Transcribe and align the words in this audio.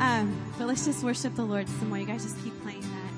Um, 0.00 0.34
but 0.58 0.66
let's 0.66 0.86
just 0.86 1.04
worship 1.04 1.34
the 1.34 1.44
Lord 1.44 1.68
some 1.68 1.90
more. 1.90 1.98
You 1.98 2.06
guys 2.06 2.22
just 2.22 2.42
keep 2.42 2.58
playing 2.62 2.80
that. 2.80 3.09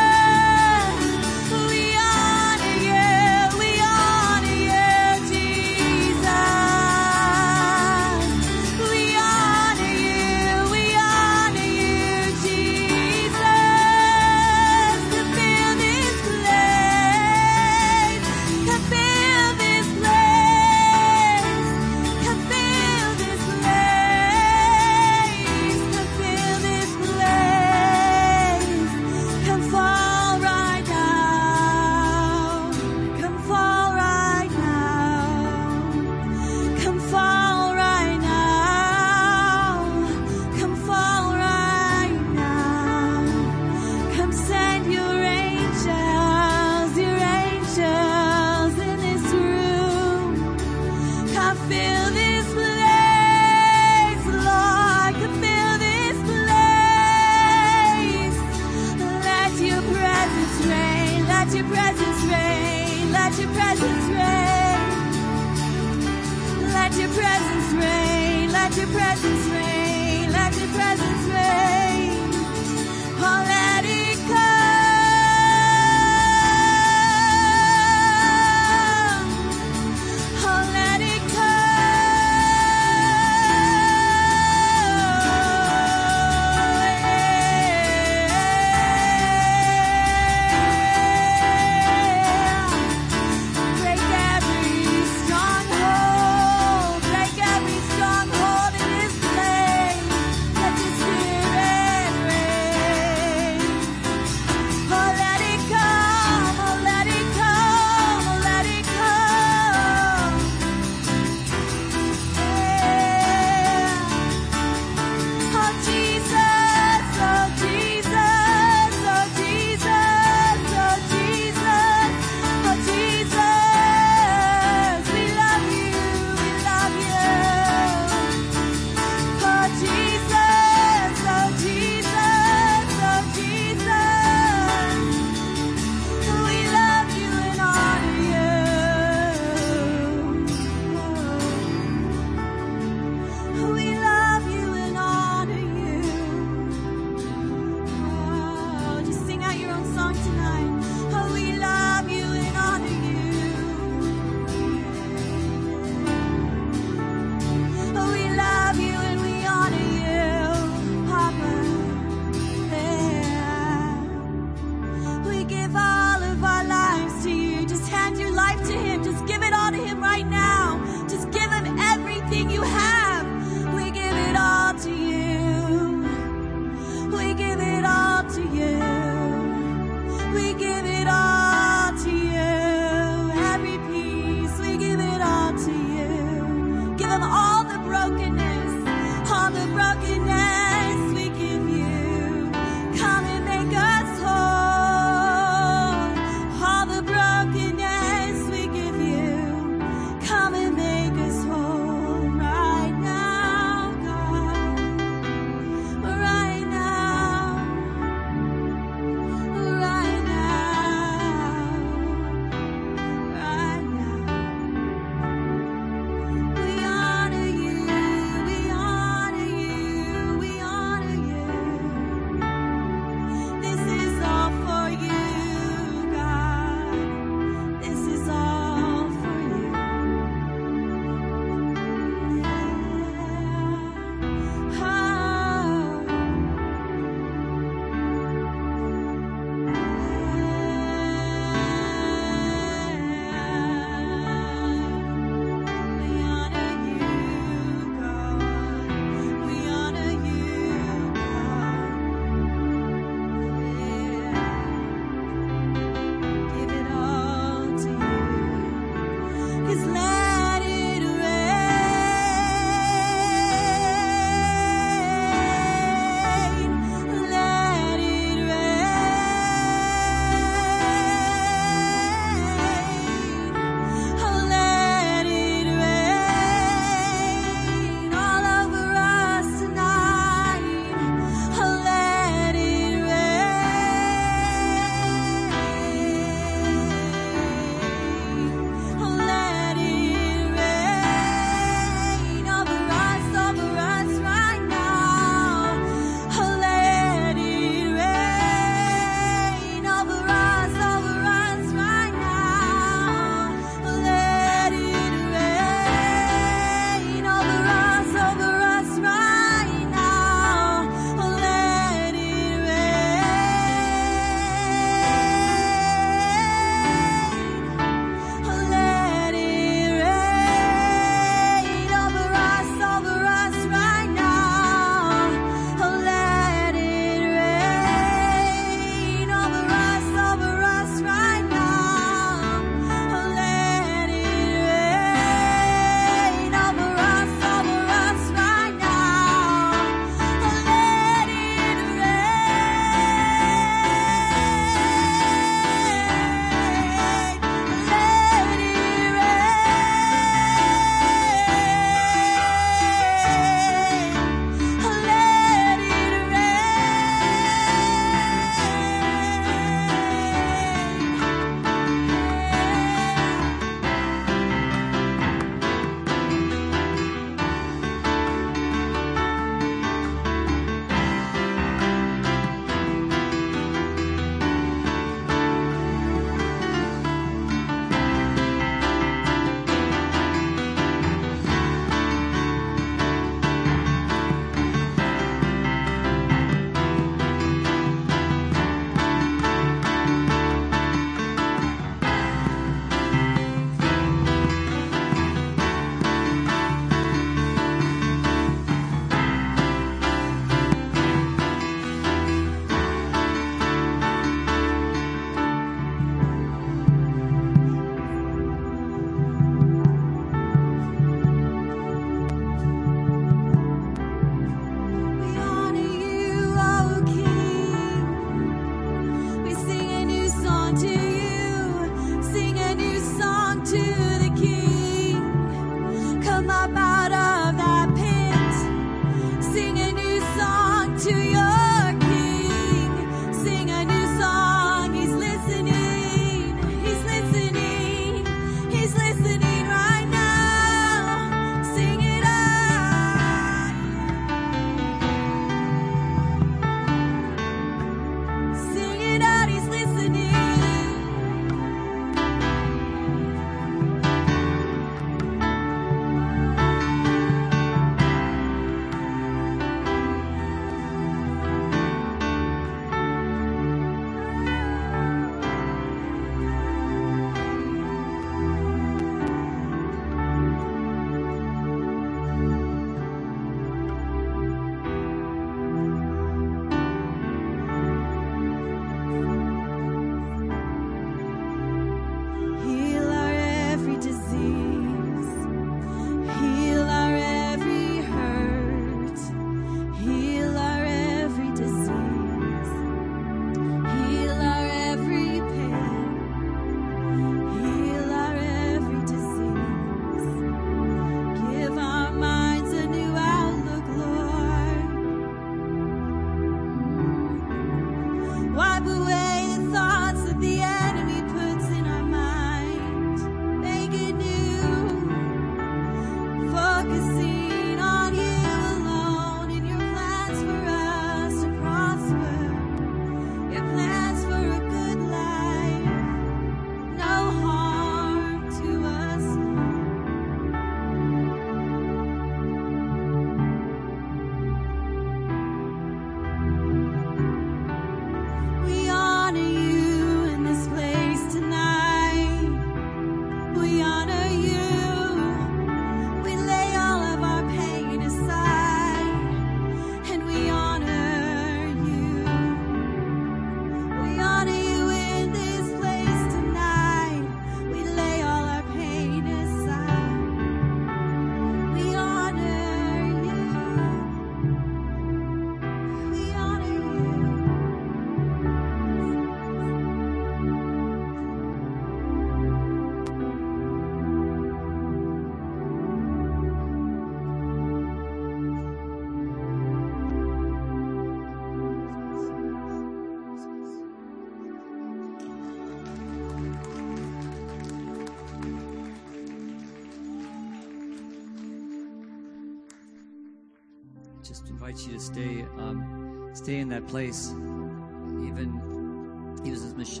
Invite 594.70 594.86
you 594.86 594.92
to 594.92 595.00
stay 595.00 595.42
um, 595.58 596.30
stay 596.32 596.58
in 596.58 596.68
that 596.68 596.86
place. 596.86 597.30
Even 597.30 599.40
even 599.44 599.52
as, 599.52 599.74
Mich- 599.74 600.00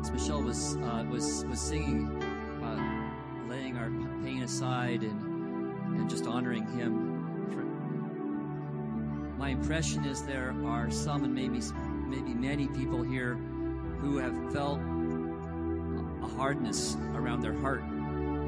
as 0.00 0.10
Michelle 0.10 0.42
was 0.42 0.76
uh, 0.76 1.04
was 1.08 1.44
was 1.44 1.60
singing 1.60 2.08
about 2.58 2.80
laying 3.48 3.76
our 3.76 3.90
pain 4.22 4.42
aside 4.42 5.02
and 5.02 5.20
and 5.98 6.10
just 6.10 6.26
honoring 6.26 6.66
him. 6.66 7.06
My 9.38 9.50
impression 9.50 10.04
is 10.04 10.24
there 10.24 10.52
are 10.64 10.90
some 10.90 11.22
and 11.22 11.32
maybe 11.32 11.60
maybe 12.08 12.34
many 12.34 12.66
people 12.68 13.02
here 13.02 13.34
who 14.00 14.18
have 14.18 14.52
felt 14.52 14.80
a 14.80 16.28
hardness 16.36 16.96
around 17.14 17.40
their 17.40 17.56
heart 17.60 17.84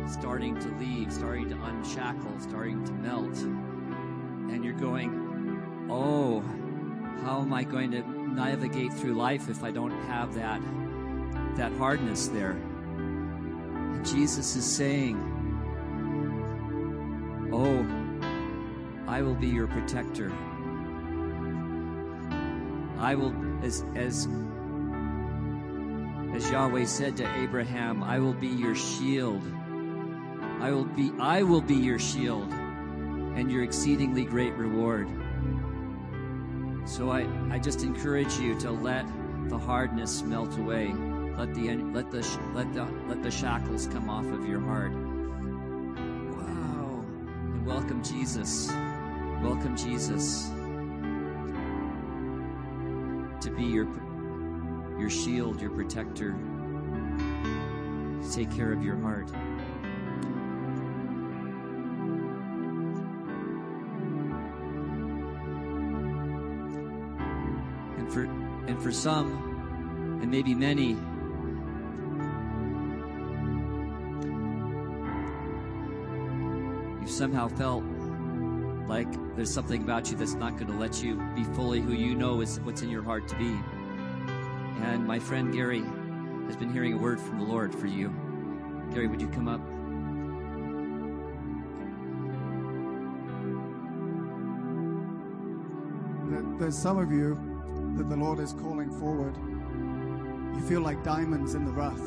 starting 0.08 0.58
to 0.58 0.68
leave 0.78 1.12
starting 1.12 1.48
to 1.48 1.54
unshackle 1.62 2.40
starting 2.40 2.84
to 2.84 2.92
melt. 2.92 3.36
And 4.50 4.64
you're 4.64 4.74
going, 4.74 5.29
oh, 5.90 6.40
how 7.24 7.40
am 7.40 7.52
I 7.52 7.64
going 7.64 7.90
to 7.90 8.02
navigate 8.02 8.92
through 8.92 9.14
life 9.14 9.48
if 9.48 9.62
I 9.62 9.70
don't 9.70 9.90
have 10.02 10.34
that 10.34 10.62
that 11.56 11.72
hardness 11.72 12.28
there? 12.28 12.52
And 12.52 14.06
Jesus 14.06 14.56
is 14.56 14.64
saying, 14.64 15.18
oh, 17.52 17.86
I 19.06 19.22
will 19.22 19.34
be 19.34 19.48
your 19.48 19.66
protector. 19.66 20.32
I 22.98 23.14
will, 23.14 23.34
as 23.62 23.84
as 23.96 24.28
as 26.34 26.50
Yahweh 26.50 26.84
said 26.84 27.16
to 27.16 27.38
Abraham, 27.42 28.04
I 28.04 28.18
will 28.20 28.34
be 28.34 28.46
your 28.46 28.74
shield. 28.76 29.42
I 30.60 30.70
will 30.70 30.84
be 30.84 31.12
I 31.18 31.42
will 31.42 31.60
be 31.60 31.74
your 31.74 31.98
shield 31.98 32.52
and 32.52 33.50
your 33.50 33.64
exceedingly 33.64 34.24
great 34.24 34.54
reward. 34.54 35.08
So 36.90 37.10
I, 37.10 37.24
I 37.52 37.58
just 37.60 37.84
encourage 37.84 38.36
you 38.38 38.58
to 38.62 38.72
let 38.72 39.06
the 39.48 39.56
hardness 39.56 40.22
melt 40.22 40.58
away. 40.58 40.92
Let 41.36 41.54
the 41.54 41.76
let 41.76 42.10
the 42.10 42.26
let 42.52 42.74
the 42.74 42.84
let 43.06 43.22
the 43.22 43.30
shackles 43.30 43.86
come 43.86 44.10
off 44.10 44.26
of 44.26 44.44
your 44.44 44.58
heart. 44.58 44.90
Wow. 44.90 47.04
And 47.54 47.64
welcome 47.64 48.02
Jesus. 48.02 48.72
Welcome 49.40 49.76
Jesus 49.76 50.48
to 53.40 53.54
be 53.56 53.62
your 53.62 53.86
your 54.98 55.10
shield, 55.10 55.60
your 55.60 55.70
protector. 55.70 56.34
Take 58.32 58.50
care 58.50 58.72
of 58.72 58.82
your 58.82 58.96
heart. 58.96 59.30
And 68.10 68.12
for 68.12 68.24
and 68.66 68.82
for 68.82 68.90
some, 68.90 70.18
and 70.20 70.30
maybe 70.30 70.52
many, 70.52 70.96
you've 77.00 77.10
somehow 77.10 77.46
felt 77.46 77.84
like 78.88 79.06
there's 79.36 79.52
something 79.52 79.82
about 79.82 80.10
you 80.10 80.16
that's 80.16 80.34
not 80.34 80.56
going 80.56 80.66
to 80.66 80.76
let 80.76 81.02
you 81.04 81.22
be 81.36 81.44
fully 81.44 81.80
who 81.80 81.92
you 81.92 82.16
know 82.16 82.40
is 82.40 82.58
what's 82.60 82.82
in 82.82 82.90
your 82.90 83.04
heart 83.04 83.28
to 83.28 83.36
be. 83.36 83.56
And 84.82 85.06
my 85.06 85.20
friend 85.20 85.52
Gary 85.52 85.84
has 86.46 86.56
been 86.56 86.72
hearing 86.72 86.94
a 86.94 86.98
word 86.98 87.20
from 87.20 87.38
the 87.38 87.44
Lord 87.44 87.72
for 87.72 87.86
you. 87.86 88.12
Gary, 88.92 89.06
would 89.06 89.20
you 89.20 89.28
come 89.28 89.46
up? 89.46 89.60
There- 96.28 96.58
There's 96.58 96.76
some 96.76 96.98
of 96.98 97.12
you 97.12 97.49
that 97.96 98.08
the 98.08 98.16
Lord 98.16 98.38
is 98.38 98.52
calling 98.52 98.90
forward. 98.90 99.36
You 100.54 100.60
feel 100.68 100.80
like 100.80 101.02
diamonds 101.02 101.54
in 101.54 101.64
the 101.64 101.72
rough. 101.72 102.00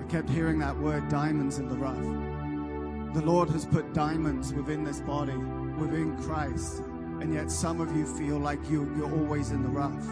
I 0.00 0.10
kept 0.10 0.28
hearing 0.28 0.58
that 0.58 0.78
word, 0.78 1.08
diamonds 1.08 1.58
in 1.58 1.68
the 1.68 1.76
rough. 1.76 3.14
The 3.14 3.22
Lord 3.22 3.48
has 3.50 3.64
put 3.64 3.94
diamonds 3.94 4.52
within 4.52 4.84
this 4.84 5.00
body, 5.00 5.36
within 5.78 6.16
Christ, 6.22 6.80
and 7.20 7.32
yet 7.32 7.50
some 7.50 7.80
of 7.80 7.96
you 7.96 8.06
feel 8.06 8.38
like 8.38 8.58
you, 8.68 8.92
you're 8.96 9.12
always 9.20 9.50
in 9.50 9.62
the 9.62 9.68
rough. 9.68 10.04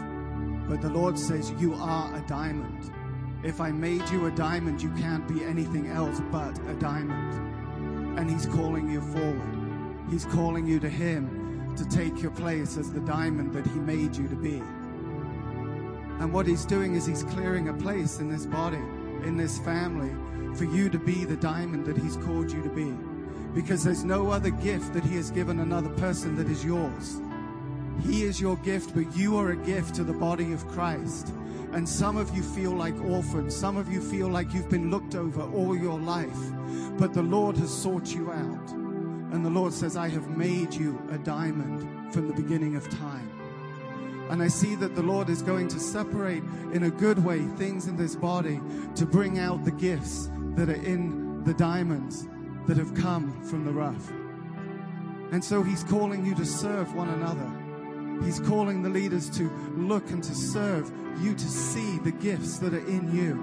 But 0.69 0.81
the 0.81 0.89
Lord 0.89 1.19
says 1.19 1.51
you 1.59 1.73
are 1.73 2.15
a 2.15 2.21
diamond. 2.27 2.91
If 3.43 3.59
I 3.59 3.71
made 3.71 4.07
you 4.09 4.27
a 4.27 4.31
diamond, 4.31 4.81
you 4.81 4.89
can't 4.91 5.27
be 5.27 5.43
anything 5.43 5.87
else 5.87 6.21
but 6.31 6.57
a 6.69 6.73
diamond. 6.75 8.17
And 8.17 8.31
He's 8.31 8.45
calling 8.45 8.89
you 8.89 9.01
forward. 9.01 10.07
He's 10.09 10.25
calling 10.25 10.65
you 10.65 10.79
to 10.79 10.89
Him 10.89 11.42
to 11.77 11.85
take 11.85 12.21
your 12.21 12.31
place 12.31 12.77
as 12.77 12.91
the 12.91 12.99
diamond 13.01 13.53
that 13.53 13.65
He 13.65 13.79
made 13.79 14.15
you 14.15 14.27
to 14.27 14.35
be. 14.35 14.61
And 16.19 16.31
what 16.31 16.47
He's 16.47 16.65
doing 16.65 16.95
is 16.95 17.05
He's 17.05 17.23
clearing 17.23 17.69
a 17.69 17.73
place 17.73 18.19
in 18.19 18.29
this 18.29 18.45
body, 18.45 18.77
in 19.25 19.37
this 19.37 19.59
family, 19.59 20.11
for 20.55 20.65
you 20.65 20.89
to 20.89 20.99
be 20.99 21.25
the 21.25 21.35
diamond 21.35 21.85
that 21.85 21.97
He's 21.97 22.17
called 22.17 22.51
you 22.51 22.61
to 22.63 22.69
be. 22.69 22.93
Because 23.53 23.83
there's 23.83 24.03
no 24.03 24.31
other 24.31 24.49
gift 24.49 24.93
that 24.93 25.03
He 25.03 25.15
has 25.15 25.31
given 25.31 25.59
another 25.59 25.89
person 25.89 26.35
that 26.35 26.47
is 26.47 26.63
yours. 26.63 27.19
He 28.01 28.23
is 28.23 28.41
your 28.41 28.57
gift, 28.57 28.93
but 28.95 29.15
you 29.15 29.37
are 29.37 29.51
a 29.51 29.55
gift 29.55 29.95
to 29.95 30.03
the 30.03 30.13
body 30.13 30.53
of 30.53 30.67
Christ. 30.67 31.33
And 31.73 31.87
some 31.87 32.17
of 32.17 32.35
you 32.35 32.43
feel 32.43 32.71
like 32.71 32.99
orphans. 33.01 33.55
Some 33.55 33.77
of 33.77 33.91
you 33.91 34.01
feel 34.01 34.27
like 34.27 34.53
you've 34.53 34.69
been 34.69 34.91
looked 34.91 35.15
over 35.15 35.41
all 35.41 35.77
your 35.77 35.99
life. 35.99 36.29
But 36.97 37.13
the 37.13 37.23
Lord 37.23 37.57
has 37.57 37.73
sought 37.73 38.13
you 38.13 38.31
out. 38.31 38.82
And 39.33 39.43
the 39.43 39.49
Lord 39.49 39.73
says, 39.73 39.97
I 39.97 40.09
have 40.09 40.29
made 40.29 40.75
you 40.75 41.01
a 41.11 41.17
diamond 41.17 42.13
from 42.13 42.27
the 42.27 42.35
beginning 42.35 42.75
of 42.75 42.87
time. 42.87 43.31
And 44.29 44.43
I 44.43 44.47
see 44.47 44.75
that 44.75 44.93
the 44.93 45.01
Lord 45.01 45.27
is 45.27 45.41
going 45.41 45.67
to 45.69 45.79
separate 45.79 46.43
in 46.71 46.83
a 46.83 46.91
good 46.91 47.25
way 47.25 47.39
things 47.57 47.87
in 47.87 47.97
this 47.97 48.15
body 48.15 48.61
to 48.95 49.07
bring 49.07 49.39
out 49.39 49.65
the 49.65 49.71
gifts 49.71 50.29
that 50.55 50.69
are 50.69 50.85
in 50.85 51.43
the 51.45 51.53
diamonds 51.55 52.27
that 52.67 52.77
have 52.77 52.93
come 52.93 53.43
from 53.43 53.65
the 53.65 53.71
rough. 53.71 54.11
And 55.31 55.43
so 55.43 55.63
He's 55.63 55.83
calling 55.83 56.23
you 56.23 56.35
to 56.35 56.45
serve 56.45 56.93
one 56.93 57.09
another. 57.09 58.23
He's 58.23 58.39
calling 58.39 58.83
the 58.83 58.89
leaders 58.89 59.31
to 59.31 59.49
look 59.75 60.11
and 60.11 60.23
to 60.23 60.35
serve 60.35 60.93
you 61.23 61.33
to 61.33 61.47
see 61.47 61.97
the 61.97 62.11
gifts 62.11 62.59
that 62.59 62.75
are 62.75 62.87
in 62.87 63.11
you 63.15 63.33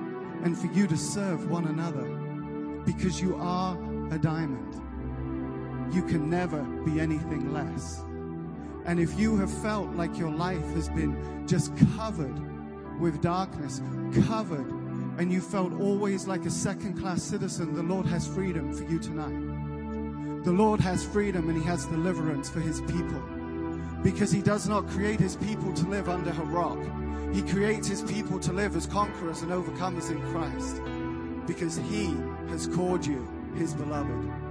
and 0.44 0.56
for 0.56 0.68
you 0.68 0.86
to 0.86 0.96
serve 0.96 1.50
one 1.50 1.66
another 1.66 2.04
because 2.84 3.20
you 3.20 3.34
are 3.34 3.76
a 4.12 4.18
diamond. 4.18 4.80
You 5.92 6.02
can 6.02 6.30
never 6.30 6.62
be 6.62 7.00
anything 7.00 7.52
less. 7.52 8.02
And 8.86 8.98
if 8.98 9.18
you 9.18 9.36
have 9.38 9.50
felt 9.50 9.90
like 9.94 10.16
your 10.16 10.30
life 10.30 10.64
has 10.74 10.88
been 10.88 11.46
just 11.46 11.72
covered 11.96 12.38
with 13.00 13.20
darkness, 13.20 13.82
covered, 14.26 14.66
and 15.18 15.32
you 15.32 15.40
felt 15.40 15.72
always 15.80 16.26
like 16.26 16.46
a 16.46 16.50
second 16.50 16.98
class 16.98 17.22
citizen, 17.22 17.74
the 17.74 17.82
Lord 17.82 18.06
has 18.06 18.26
freedom 18.26 18.72
for 18.72 18.84
you 18.84 18.98
tonight. 18.98 20.44
The 20.44 20.52
Lord 20.52 20.80
has 20.80 21.04
freedom 21.04 21.48
and 21.48 21.58
He 21.58 21.64
has 21.64 21.86
deliverance 21.86 22.48
for 22.48 22.60
His 22.60 22.80
people 22.82 23.22
because 24.02 24.30
He 24.30 24.40
does 24.40 24.68
not 24.68 24.88
create 24.88 25.20
His 25.20 25.36
people 25.36 25.72
to 25.74 25.86
live 25.88 26.08
under 26.08 26.30
a 26.30 26.44
rock. 26.44 26.78
He 27.34 27.42
creates 27.42 27.88
His 27.88 28.02
people 28.02 28.38
to 28.40 28.52
live 28.52 28.76
as 28.76 28.86
conquerors 28.86 29.42
and 29.42 29.50
overcomers 29.50 30.10
in 30.10 30.20
Christ 30.32 30.80
because 31.46 31.76
He 31.76 32.14
has 32.48 32.66
called 32.66 33.04
you 33.04 33.28
His 33.56 33.74
beloved. 33.74 34.49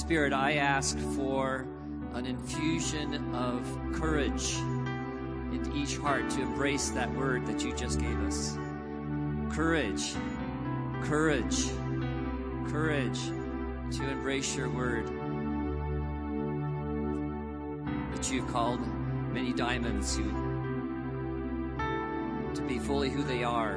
Spirit, 0.00 0.32
I 0.32 0.54
ask 0.54 0.98
for 1.14 1.66
an 2.14 2.24
infusion 2.24 3.34
of 3.34 3.62
courage 3.92 4.54
into 5.52 5.70
each 5.76 5.98
heart 5.98 6.30
to 6.30 6.40
embrace 6.40 6.88
that 6.90 7.14
word 7.14 7.46
that 7.46 7.62
you 7.62 7.74
just 7.76 8.00
gave 8.00 8.18
us. 8.20 8.56
Courage, 9.50 10.14
courage, 11.02 11.66
courage 12.70 13.20
to 13.92 14.08
embrace 14.08 14.56
your 14.56 14.70
word. 14.70 15.06
That 18.14 18.32
you've 18.32 18.48
called 18.48 18.80
many 19.30 19.52
diamonds 19.52 20.16
who 20.16 20.24
to 22.54 22.62
be 22.62 22.78
fully 22.78 23.10
who 23.10 23.22
they 23.22 23.44
are. 23.44 23.76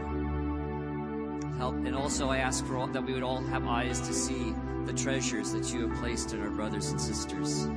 Help, 1.58 1.76
and 1.76 1.94
also 1.94 2.30
I 2.30 2.38
ask 2.38 2.66
for 2.66 2.78
all, 2.78 2.88
that 2.88 3.06
we 3.06 3.14
would 3.14 3.24
all 3.24 3.44
have 3.44 3.68
eyes 3.68 4.00
to 4.00 4.14
see 4.14 4.56
the 4.86 4.94
treasures 4.94 5.52
that 5.52 5.74
you 5.74 5.88
have 5.88 6.00
placed 6.00 6.34
in 6.34 6.42
our 6.42 6.50
brothers 6.50 6.90
and 6.90 7.00
sisters. 7.00 7.68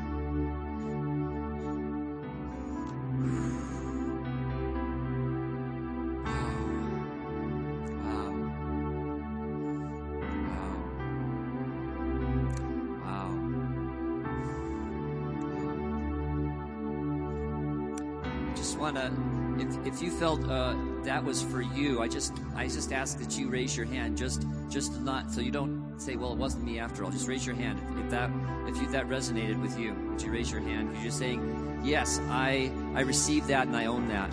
If 19.97 20.03
you 20.03 20.11
felt 20.11 20.47
uh, 20.47 20.75
that 21.05 21.25
was 21.25 21.43
for 21.43 21.63
you, 21.63 22.03
I 22.03 22.09
just 22.09 22.35
I 22.55 22.67
just 22.67 22.93
ask 22.93 23.19
that 23.19 23.39
you 23.39 23.49
raise 23.49 23.75
your 23.75 23.87
hand, 23.87 24.19
just 24.19 24.47
just 24.69 25.01
not 25.01 25.33
so 25.33 25.41
you 25.41 25.51
don't 25.51 25.76
say, 25.99 26.17
well, 26.17 26.33
it 26.33 26.39
wasn't 26.39 26.65
me 26.65 26.79
after 26.79 27.05
all. 27.05 27.11
Just 27.11 27.27
raise 27.29 27.47
your 27.47 27.57
hand 27.57 27.81
if, 27.99 28.11
that 28.11 28.31
if 28.67 28.77
you 28.81 28.87
that 28.89 29.09
resonated 29.09 29.61
with 29.61 29.79
you. 29.79 29.95
Would 30.11 30.23
you 30.23 30.31
raise 30.31 30.51
your 30.51 30.61
hand? 30.61 30.89
Because 30.91 31.03
you're 31.03 31.13
saying, 31.13 31.81
yes, 31.85 32.21
I 32.29 32.71
I 32.95 33.01
received 33.01 33.49
that 33.49 33.67
and 33.67 33.77
I 33.77 33.87
own 33.87 34.09
that. 34.09 34.31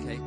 Okay. 0.00 0.20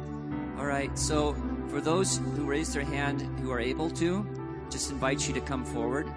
All 0.60 0.66
right. 0.66 0.98
So 0.98 1.36
for 1.70 1.82
those 1.82 2.18
who 2.18 2.46
raised 2.46 2.74
their 2.74 2.84
hand 2.84 3.22
who 3.40 3.52
are 3.52 3.60
able 3.60 3.90
to, 3.92 4.26
just 4.70 4.92
invite 4.92 5.28
you 5.28 5.34
to 5.34 5.42
come 5.42 5.64
forward. 5.64 6.08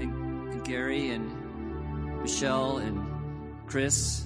And 0.00 0.64
Gary 0.64 1.10
and 1.10 1.30
Michelle 2.22 2.78
and 2.78 3.13
Chris 3.74 4.22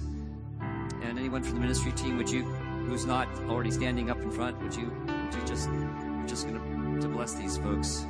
and 1.01 1.17
anyone 1.17 1.41
from 1.41 1.55
the 1.55 1.59
ministry 1.59 1.91
team, 1.93 2.17
would 2.17 2.29
you, 2.29 2.43
who's 2.43 3.07
not 3.07 3.27
already 3.47 3.71
standing 3.71 4.11
up 4.11 4.21
in 4.21 4.29
front, 4.29 4.61
would 4.61 4.75
you, 4.75 4.93
would 5.07 5.33
you 5.33 5.41
just, 5.47 5.67
we're 5.71 6.27
just 6.27 6.47
going 6.47 7.01
to, 7.01 7.07
bless 7.07 7.33
these 7.33 7.57
folks. 7.57 8.05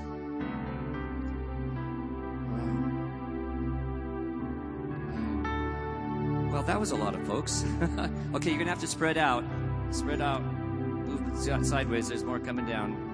Well, 6.51 6.63
that 6.63 6.77
was 6.77 6.91
a 6.91 6.97
lot 6.97 7.15
of 7.15 7.25
folks. 7.25 7.63
okay, 8.33 8.49
you're 8.49 8.57
going 8.57 8.65
to 8.65 8.65
have 8.65 8.81
to 8.81 8.87
spread 8.87 9.17
out. 9.17 9.45
Spread 9.91 10.19
out. 10.19 10.43
Move 10.43 11.65
sideways. 11.65 12.09
There's 12.09 12.25
more 12.25 12.39
coming 12.39 12.65
down. 12.65 13.08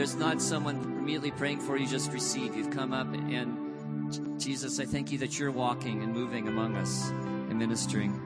There's 0.00 0.16
not 0.16 0.40
someone 0.40 0.76
immediately 0.76 1.30
praying 1.30 1.60
for 1.60 1.76
you, 1.76 1.86
just 1.86 2.10
receive. 2.10 2.56
You've 2.56 2.70
come 2.70 2.94
up, 2.94 3.06
and 3.12 4.40
Jesus, 4.40 4.80
I 4.80 4.86
thank 4.86 5.12
you 5.12 5.18
that 5.18 5.38
you're 5.38 5.50
walking 5.50 6.02
and 6.02 6.10
moving 6.10 6.48
among 6.48 6.74
us 6.74 7.10
and 7.10 7.58
ministering. 7.58 8.18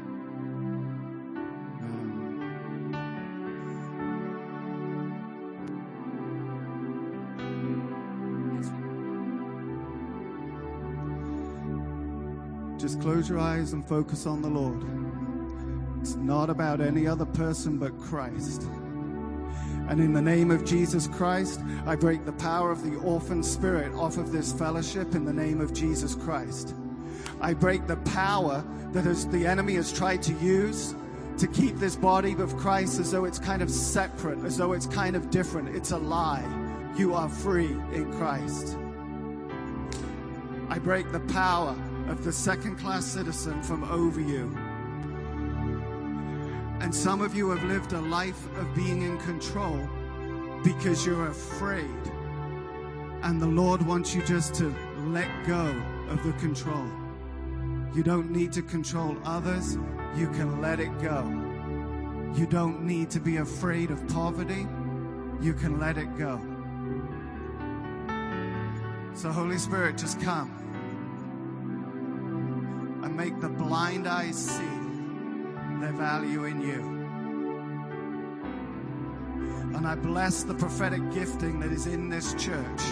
Just 12.78 13.00
close 13.00 13.28
your 13.28 13.40
eyes 13.40 13.72
and 13.72 13.84
focus 13.84 14.26
on 14.26 14.42
the 14.42 14.48
Lord. 14.48 14.80
It's 16.00 16.14
not 16.14 16.50
about 16.50 16.80
any 16.80 17.08
other 17.08 17.26
person 17.26 17.78
but 17.78 17.98
Christ. 17.98 18.62
And 19.88 20.00
in 20.00 20.12
the 20.12 20.22
name 20.22 20.50
of 20.50 20.64
Jesus 20.64 21.06
Christ, 21.06 21.60
I 21.86 21.94
break 21.96 22.24
the 22.24 22.32
power 22.32 22.70
of 22.70 22.82
the 22.82 22.96
orphan 23.00 23.42
spirit 23.42 23.92
off 23.94 24.16
of 24.16 24.32
this 24.32 24.52
fellowship 24.52 25.14
in 25.14 25.24
the 25.24 25.32
name 25.32 25.60
of 25.60 25.72
Jesus 25.74 26.14
Christ. 26.14 26.74
I 27.40 27.52
break 27.52 27.86
the 27.86 27.96
power 27.98 28.64
that 28.92 29.02
the 29.30 29.46
enemy 29.46 29.74
has 29.74 29.92
tried 29.92 30.22
to 30.22 30.32
use 30.34 30.94
to 31.38 31.46
keep 31.48 31.76
this 31.76 31.96
body 31.96 32.32
of 32.34 32.56
Christ 32.56 32.98
as 33.00 33.10
though 33.10 33.24
it's 33.24 33.38
kind 33.38 33.60
of 33.60 33.70
separate, 33.70 34.38
as 34.44 34.56
though 34.56 34.72
it's 34.72 34.86
kind 34.86 35.16
of 35.16 35.30
different. 35.30 35.74
It's 35.74 35.90
a 35.90 35.98
lie. 35.98 36.44
You 36.96 37.12
are 37.14 37.28
free 37.28 37.72
in 37.92 38.12
Christ. 38.16 38.78
I 40.70 40.78
break 40.78 41.10
the 41.12 41.20
power 41.20 41.76
of 42.08 42.24
the 42.24 42.32
second 42.32 42.76
class 42.76 43.04
citizen 43.04 43.62
from 43.62 43.84
over 43.84 44.20
you. 44.20 44.56
And 46.84 46.94
some 46.94 47.22
of 47.22 47.34
you 47.34 47.48
have 47.48 47.64
lived 47.64 47.94
a 47.94 48.00
life 48.02 48.46
of 48.58 48.74
being 48.74 49.00
in 49.04 49.16
control 49.20 49.88
because 50.62 51.06
you're 51.06 51.28
afraid. 51.28 52.12
And 53.22 53.40
the 53.40 53.46
Lord 53.46 53.80
wants 53.80 54.14
you 54.14 54.22
just 54.22 54.54
to 54.56 54.64
let 54.98 55.30
go 55.46 55.74
of 56.10 56.22
the 56.22 56.34
control. 56.34 56.86
You 57.94 58.02
don't 58.02 58.30
need 58.30 58.52
to 58.52 58.60
control 58.60 59.16
others. 59.24 59.78
You 60.14 60.28
can 60.32 60.60
let 60.60 60.78
it 60.78 60.90
go. 61.00 61.24
You 62.38 62.46
don't 62.46 62.82
need 62.82 63.08
to 63.12 63.18
be 63.18 63.38
afraid 63.38 63.90
of 63.90 64.06
poverty. 64.08 64.66
You 65.40 65.54
can 65.54 65.80
let 65.80 65.96
it 65.96 66.14
go. 66.18 66.38
So, 69.14 69.32
Holy 69.32 69.56
Spirit, 69.56 69.96
just 69.96 70.20
come 70.20 70.50
and 73.02 73.16
make 73.16 73.40
the 73.40 73.48
blind 73.48 74.06
eyes 74.06 74.36
see 74.36 74.83
their 75.84 75.92
value 75.92 76.44
in 76.44 76.62
you. 76.62 76.80
And 79.76 79.86
I 79.86 79.94
bless 79.94 80.42
the 80.42 80.54
prophetic 80.54 81.02
gifting 81.12 81.60
that 81.60 81.72
is 81.72 81.86
in 81.86 82.08
this 82.08 82.32
church. 82.34 82.82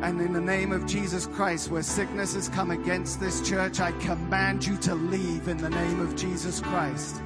And 0.00 0.20
in 0.20 0.32
the 0.32 0.40
name 0.40 0.70
of 0.70 0.86
Jesus 0.86 1.26
Christ, 1.26 1.70
where 1.70 1.82
sickness 1.82 2.34
has 2.34 2.48
come 2.48 2.70
against 2.70 3.18
this 3.18 3.40
church, 3.40 3.80
I 3.80 3.90
command 3.92 4.64
you 4.64 4.76
to 4.78 4.94
leave 4.94 5.48
in 5.48 5.56
the 5.56 5.70
name 5.70 5.98
of 5.98 6.14
Jesus 6.14 6.60
Christ. 6.60 7.20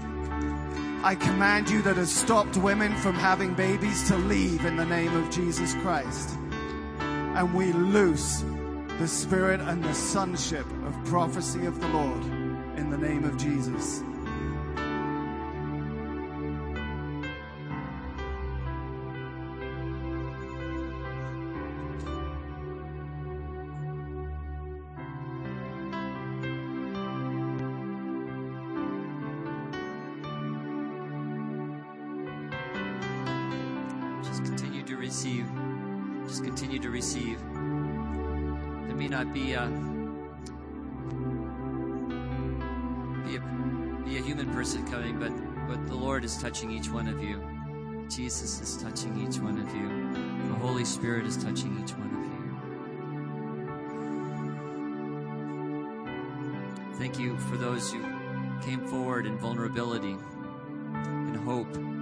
I 1.02 1.16
command 1.20 1.68
you 1.68 1.82
that 1.82 1.96
has 1.96 2.10
stopped 2.10 2.56
women 2.56 2.96
from 2.96 3.14
having 3.14 3.52
babies 3.54 4.08
to 4.08 4.16
leave 4.16 4.64
in 4.64 4.76
the 4.76 4.86
name 4.86 5.14
of 5.16 5.30
Jesus 5.30 5.74
Christ. 5.76 6.38
And 7.00 7.52
we 7.52 7.72
loose 7.72 8.42
the 8.98 9.08
spirit 9.08 9.60
and 9.60 9.84
the 9.84 9.94
sonship 9.94 10.66
of 10.86 11.04
prophecy 11.04 11.66
of 11.66 11.78
the 11.78 11.88
Lord 11.88 12.24
in 12.78 12.88
the 12.90 12.98
name 12.98 13.24
of 13.24 13.36
Jesus. 13.36 14.02
Coming, 44.96 45.18
but 45.18 45.32
but 45.68 45.86
the 45.86 45.94
Lord 45.94 46.24
is 46.24 46.38
touching 46.38 46.70
each 46.70 46.90
one 46.90 47.08
of 47.08 47.22
you. 47.22 47.42
Jesus 48.08 48.60
is 48.60 48.82
touching 48.82 49.18
each 49.26 49.38
one 49.40 49.58
of 49.58 49.74
you. 49.74 50.48
The 50.48 50.54
Holy 50.54 50.84
Spirit 50.84 51.26
is 51.26 51.36
touching 51.36 51.76
each 51.82 51.92
one 51.92 52.06
of 52.06 52.22
you. 56.92 56.98
Thank 56.98 57.18
you 57.18 57.36
for 57.36 57.56
those 57.56 57.92
who 57.92 58.00
came 58.62 58.86
forward 58.86 59.26
in 59.26 59.36
vulnerability 59.38 60.16
and 60.94 61.36
hope. 61.36 61.95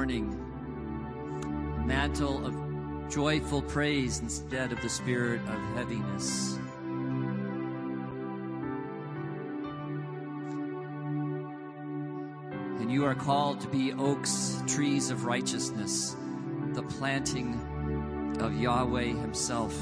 Mourning, 0.00 0.32
a 1.76 1.86
mantle 1.86 2.46
of 2.46 3.10
joyful 3.10 3.60
praise 3.60 4.20
instead 4.20 4.72
of 4.72 4.80
the 4.80 4.88
spirit 4.88 5.42
of 5.42 5.76
heaviness. 5.76 6.58
And 12.80 12.90
you 12.90 13.04
are 13.04 13.14
called 13.14 13.60
to 13.60 13.68
be 13.68 13.92
oaks, 13.92 14.62
trees 14.66 15.10
of 15.10 15.26
righteousness, 15.26 16.16
the 16.72 16.82
planting 16.82 18.38
of 18.40 18.58
Yahweh 18.58 19.04
Himself. 19.04 19.78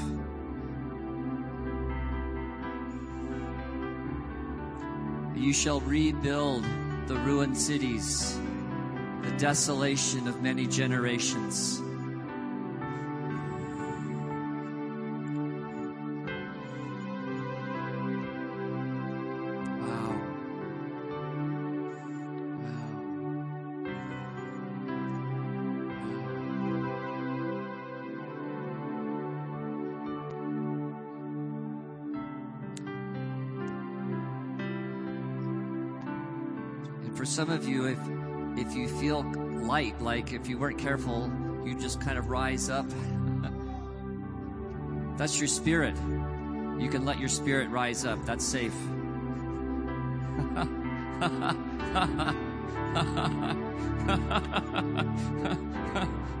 You 5.33 5.53
shall 5.53 5.79
rebuild 5.79 6.65
the 7.07 7.15
ruined 7.15 7.57
cities, 7.57 8.37
the 9.23 9.31
desolation 9.37 10.27
of 10.27 10.41
many 10.41 10.67
generations. 10.67 11.81
Some 37.39 37.51
of 37.51 37.65
you, 37.65 37.85
if 37.85 38.18
if 38.59 38.75
you 38.75 38.87
feel 38.87 39.23
light, 39.63 39.99
like 40.01 40.33
if 40.33 40.47
you 40.47 40.57
weren't 40.57 40.77
careful, 40.77 41.31
you 41.65 41.79
just 41.79 42.01
kind 42.01 42.17
of 42.17 42.29
rise 42.29 42.69
up. 42.69 42.85
That's 45.17 45.39
your 45.39 45.47
spirit. 45.47 45.95
You 45.95 46.89
can 46.89 47.05
let 47.05 47.19
your 47.19 47.29
spirit 47.29 47.69
rise 47.69 48.05
up. 48.05 48.25
That's 48.25 48.45
safe. 48.45 48.73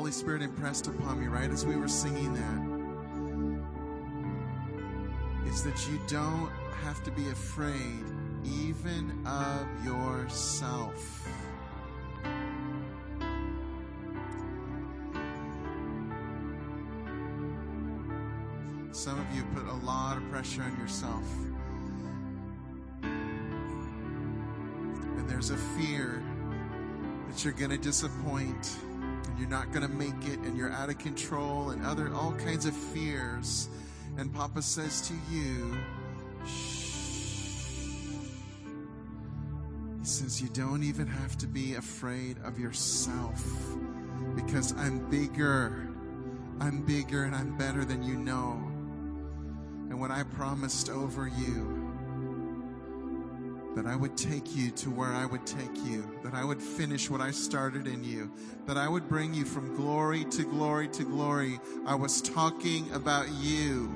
Holy 0.00 0.12
Spirit 0.12 0.40
impressed 0.40 0.86
upon 0.86 1.20
me 1.20 1.26
right 1.26 1.50
as 1.50 1.66
we 1.66 1.76
were 1.76 1.86
singing 1.86 2.32
that 2.32 2.62
is 5.46 5.62
that 5.62 5.86
you 5.90 6.00
don't 6.06 6.50
have 6.82 7.04
to 7.04 7.10
be 7.10 7.28
afraid 7.28 8.02
even 8.42 9.12
of 9.26 9.66
yourself. 9.84 11.28
Some 18.90 19.20
of 19.20 19.26
you 19.36 19.44
put 19.54 19.66
a 19.66 19.84
lot 19.84 20.16
of 20.16 20.26
pressure 20.30 20.62
on 20.62 20.74
yourself. 20.78 21.26
And 25.18 25.28
there's 25.28 25.50
a 25.50 25.58
fear 25.58 26.22
that 27.28 27.44
you're 27.44 27.52
going 27.52 27.72
to 27.72 27.76
disappoint 27.76 28.78
and 29.30 29.38
you're 29.38 29.48
not 29.48 29.70
going 29.72 29.86
to 29.86 29.94
make 29.94 30.26
it 30.26 30.40
and 30.40 30.56
you're 30.56 30.72
out 30.72 30.88
of 30.88 30.98
control 30.98 31.70
and 31.70 31.86
other 31.86 32.12
all 32.12 32.32
kinds 32.32 32.66
of 32.66 32.74
fears. 32.74 33.68
And 34.18 34.34
Papa 34.34 34.60
says 34.60 35.00
to 35.02 35.14
you, 35.32 35.76
Shh. 36.44 36.90
He 40.00 40.06
says, 40.06 40.42
You 40.42 40.48
don't 40.48 40.82
even 40.82 41.06
have 41.06 41.38
to 41.38 41.46
be 41.46 41.74
afraid 41.74 42.38
of 42.44 42.58
yourself 42.58 43.44
because 44.34 44.72
I'm 44.72 45.08
bigger. 45.10 45.88
I'm 46.60 46.82
bigger 46.82 47.24
and 47.24 47.34
I'm 47.34 47.56
better 47.56 47.84
than 47.84 48.02
you 48.02 48.16
know. 48.16 48.52
And 49.90 50.00
when 50.00 50.10
I 50.10 50.24
promised 50.24 50.90
over 50.90 51.28
you 51.28 51.79
that 53.76 53.86
I 53.86 53.94
would 53.94 54.16
take 54.16 54.56
you 54.56 54.70
to 54.72 54.90
where 54.90 55.12
I 55.12 55.24
would 55.26 55.46
take 55.46 55.76
you, 55.84 56.18
that 56.24 56.34
I 56.34 56.44
would 56.44 56.60
finish 56.60 57.08
what 57.08 57.20
I 57.20 57.30
started 57.30 57.86
in 57.86 58.02
you, 58.02 58.32
that 58.66 58.76
I 58.76 58.88
would 58.88 59.08
bring 59.08 59.32
you 59.32 59.44
from 59.44 59.76
glory 59.76 60.24
to 60.24 60.44
glory 60.44 60.88
to 60.88 61.04
glory, 61.04 61.60
I 61.86 61.94
was 61.94 62.20
talking 62.20 62.90
about 62.92 63.28
you. 63.30 63.86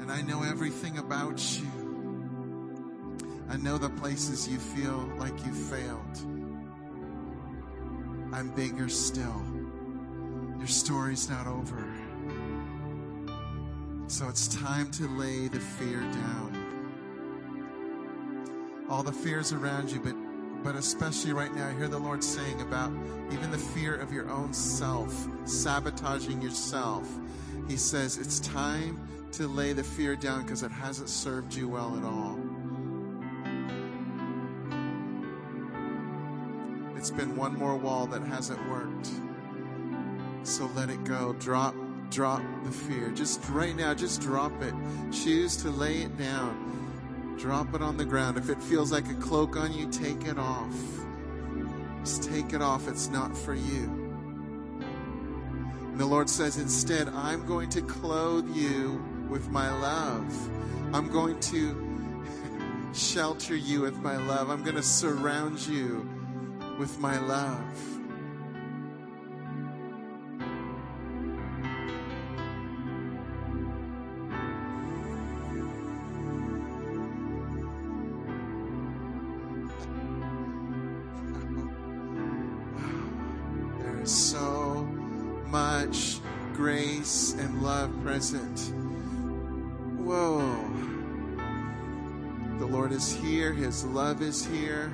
And 0.00 0.10
I 0.12 0.20
know 0.22 0.42
everything 0.42 0.98
about 0.98 1.40
you. 1.58 1.66
I 3.48 3.56
know 3.56 3.78
the 3.78 3.90
places 3.90 4.46
you 4.46 4.58
feel 4.58 5.10
like 5.18 5.34
you 5.44 5.52
failed. 5.52 6.18
I'm 8.32 8.52
bigger 8.54 8.88
still. 8.88 9.42
Your 10.58 10.68
story's 10.68 11.28
not 11.28 11.46
over. 11.46 11.89
So 14.10 14.28
it's 14.28 14.48
time 14.48 14.90
to 14.90 15.06
lay 15.06 15.46
the 15.46 15.60
fear 15.60 16.00
down. 16.00 16.50
All 18.90 19.04
the 19.04 19.12
fears 19.12 19.52
around 19.52 19.88
you, 19.92 20.00
but 20.00 20.16
but 20.64 20.74
especially 20.74 21.32
right 21.32 21.54
now, 21.54 21.68
I 21.68 21.74
hear 21.74 21.86
the 21.86 22.00
Lord 22.00 22.24
saying 22.24 22.60
about 22.60 22.90
even 23.30 23.52
the 23.52 23.56
fear 23.56 23.94
of 23.94 24.12
your 24.12 24.28
own 24.28 24.52
self, 24.52 25.14
sabotaging 25.44 26.42
yourself. 26.42 27.08
He 27.68 27.76
says 27.76 28.18
it's 28.18 28.40
time 28.40 28.98
to 29.30 29.46
lay 29.46 29.72
the 29.72 29.84
fear 29.84 30.16
down 30.16 30.42
because 30.42 30.64
it 30.64 30.72
hasn't 30.72 31.08
served 31.08 31.54
you 31.54 31.68
well 31.68 31.96
at 31.96 32.02
all. 32.02 32.36
It's 36.96 37.12
been 37.12 37.36
one 37.36 37.56
more 37.56 37.76
wall 37.76 38.08
that 38.08 38.22
hasn't 38.22 38.68
worked. 38.68 39.08
So 40.42 40.68
let 40.74 40.90
it 40.90 41.04
go. 41.04 41.32
Drop, 41.34 41.76
drop 42.10 42.42
the 42.64 42.70
fear. 42.70 43.10
Just 43.10 43.48
right 43.50 43.74
now, 43.74 43.94
just 43.94 44.20
drop 44.20 44.52
it. 44.62 44.74
Choose 45.12 45.56
to 45.58 45.70
lay 45.70 46.02
it 46.02 46.18
down. 46.18 47.36
Drop 47.38 47.74
it 47.74 47.80
on 47.80 47.96
the 47.96 48.04
ground. 48.04 48.36
If 48.36 48.50
it 48.50 48.62
feels 48.62 48.92
like 48.92 49.08
a 49.08 49.14
cloak 49.14 49.56
on 49.56 49.72
you, 49.72 49.88
take 49.88 50.26
it 50.26 50.38
off. 50.38 50.74
Just 52.00 52.24
take 52.24 52.52
it 52.52 52.60
off. 52.60 52.88
It's 52.88 53.08
not 53.08 53.36
for 53.36 53.54
you. 53.54 53.84
And 55.90 55.98
the 55.98 56.06
Lord 56.06 56.28
says, 56.28 56.58
instead, 56.58 57.08
I'm 57.08 57.46
going 57.46 57.70
to 57.70 57.82
clothe 57.82 58.54
you 58.54 59.02
with 59.28 59.48
my 59.48 59.70
love. 59.80 60.50
I'm 60.92 61.08
going 61.08 61.38
to 61.40 62.92
shelter 62.92 63.56
you 63.56 63.82
with 63.82 63.96
my 63.98 64.16
love. 64.16 64.50
I'm 64.50 64.62
going 64.62 64.76
to 64.76 64.82
surround 64.82 65.60
you 65.66 66.08
with 66.78 66.98
my 66.98 67.18
love. 67.20 67.99
His 93.70 93.84
love 93.84 94.20
is 94.20 94.44
here. 94.44 94.92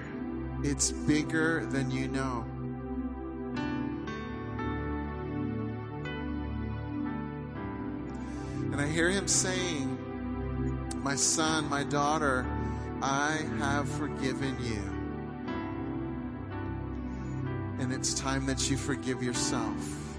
It's 0.62 0.90
bigger 0.90 1.64
than 1.64 1.90
you 1.90 2.08
know. 2.08 2.44
And 8.70 8.78
I 8.78 8.86
hear 8.86 9.08
him 9.08 9.28
saying, 9.28 9.96
My 11.02 11.14
son, 11.14 11.70
my 11.70 11.84
daughter, 11.84 12.44
I 13.00 13.40
have 13.60 13.88
forgiven 13.88 14.54
you. 14.62 14.82
And 17.82 17.94
it's 17.94 18.12
time 18.12 18.44
that 18.44 18.70
you 18.70 18.76
forgive 18.76 19.22
yourself. 19.22 20.18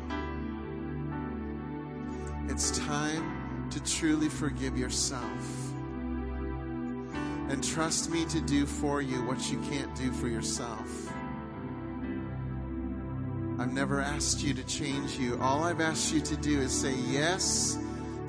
It's 2.47 2.71
time 2.79 3.69
to 3.69 3.83
truly 3.83 4.29
forgive 4.29 4.79
yourself 4.79 5.56
and 7.49 7.63
trust 7.63 8.11
me 8.11 8.25
to 8.25 8.41
do 8.41 8.65
for 8.65 9.01
you 9.01 9.23
what 9.23 9.49
you 9.51 9.59
can't 9.69 9.93
do 9.95 10.11
for 10.11 10.27
yourself. 10.27 11.11
I've 13.59 13.73
never 13.73 14.01
asked 14.01 14.43
you 14.43 14.53
to 14.53 14.63
change 14.63 15.17
you. 15.17 15.39
All 15.41 15.63
I've 15.63 15.81
asked 15.81 16.13
you 16.13 16.21
to 16.21 16.35
do 16.37 16.59
is 16.61 16.71
say 16.71 16.93
yes 17.07 17.79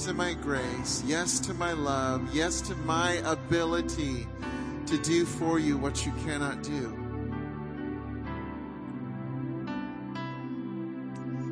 to 0.00 0.14
my 0.14 0.32
grace, 0.34 1.02
yes 1.04 1.40
to 1.40 1.54
my 1.54 1.72
love, 1.72 2.32
yes 2.32 2.60
to 2.62 2.74
my 2.76 3.12
ability 3.24 4.26
to 4.86 4.98
do 4.98 5.26
for 5.26 5.58
you 5.58 5.76
what 5.76 6.06
you 6.06 6.12
cannot 6.24 6.62
do. 6.62 6.94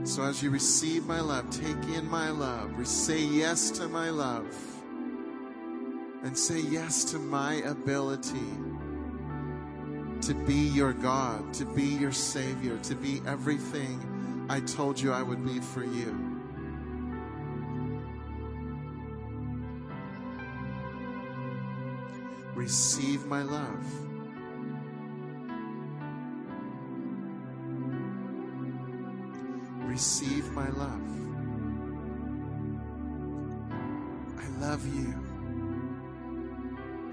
So 0.07 0.22
as 0.22 0.42
you 0.42 0.50
receive 0.50 1.05
my 1.07 1.20
love, 1.20 1.50
take 1.50 1.96
in 1.96 2.09
my 2.09 2.31
love, 2.31 2.87
say 2.87 3.20
yes 3.20 3.70
to 3.72 3.88
my 3.88 4.09
love 4.09 4.75
and 6.26 6.36
say 6.36 6.58
yes 6.58 7.04
to 7.04 7.20
my 7.20 7.54
ability 7.66 8.50
to 10.20 10.34
be 10.44 10.54
your 10.54 10.92
God, 10.92 11.54
to 11.54 11.64
be 11.64 11.84
your 11.84 12.10
Savior, 12.10 12.76
to 12.78 12.96
be 12.96 13.22
everything 13.28 14.44
I 14.50 14.58
told 14.58 14.98
you 14.98 15.12
I 15.12 15.22
would 15.22 15.44
be 15.44 15.60
for 15.60 15.84
you. 15.84 16.42
Receive 22.56 23.24
my 23.26 23.42
love. 23.42 23.86
Receive 29.88 30.50
my 30.50 30.68
love. 30.70 31.00
I 34.40 34.48
love 34.58 34.84
you. 34.92 35.36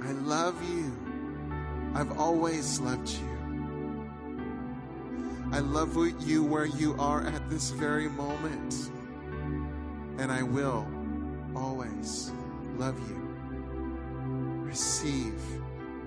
I 0.06 0.12
love 0.12 0.62
you. 0.70 0.92
I've 1.96 2.18
always 2.20 2.80
loved 2.80 3.10
you. 3.10 3.34
I 5.54 5.60
love 5.60 5.96
you 6.22 6.44
where 6.44 6.66
you 6.66 6.96
are 7.00 7.22
at 7.22 7.50
this 7.50 7.70
very 7.70 8.10
moment. 8.10 8.90
And 10.18 10.32
I 10.32 10.44
will 10.44 10.88
always 11.56 12.32
love 12.78 13.00
you. 13.10 13.16
Receive 14.66 15.40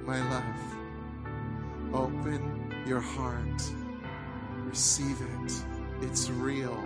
my 0.02 0.20
love. 0.30 1.94
Open 1.94 2.84
your 2.86 3.00
heart. 3.00 3.62
Receive 4.64 5.18
it. 5.20 5.62
It's 6.02 6.28
real. 6.28 6.76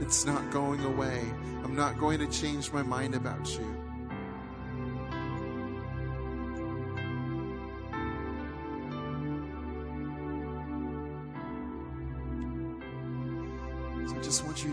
It's 0.00 0.24
not 0.26 0.50
going 0.50 0.84
away. 0.84 1.20
I'm 1.62 1.76
not 1.76 1.98
going 1.98 2.18
to 2.18 2.26
change 2.26 2.72
my 2.72 2.82
mind 2.82 3.14
about 3.14 3.46
you. 3.56 3.79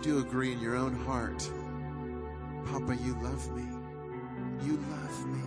You 0.08 0.20
agree 0.20 0.54
in 0.54 0.62
your 0.62 0.78
own 0.78 0.96
heart 0.96 1.52
Papa, 2.68 2.96
you 2.96 3.14
love 3.22 3.52
me. 3.54 3.64
You 4.66 4.78
love 4.90 5.26
me. 5.28 5.42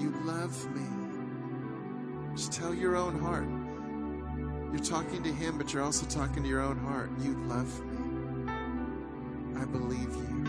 You 0.00 0.10
love 0.22 0.72
me. 0.72 0.86
Just 2.36 2.52
tell 2.52 2.72
your 2.72 2.94
own 2.94 3.18
heart 3.18 3.48
You're 4.72 4.84
talking 4.84 5.24
to 5.24 5.32
Him, 5.32 5.58
but 5.58 5.72
you're 5.72 5.82
also 5.82 6.06
talking 6.06 6.44
to 6.44 6.48
your 6.48 6.60
own 6.60 6.78
heart. 6.78 7.10
You 7.18 7.34
love 7.48 7.84
me. 7.86 8.52
I 9.60 9.64
believe 9.64 10.14
you. 10.14 10.44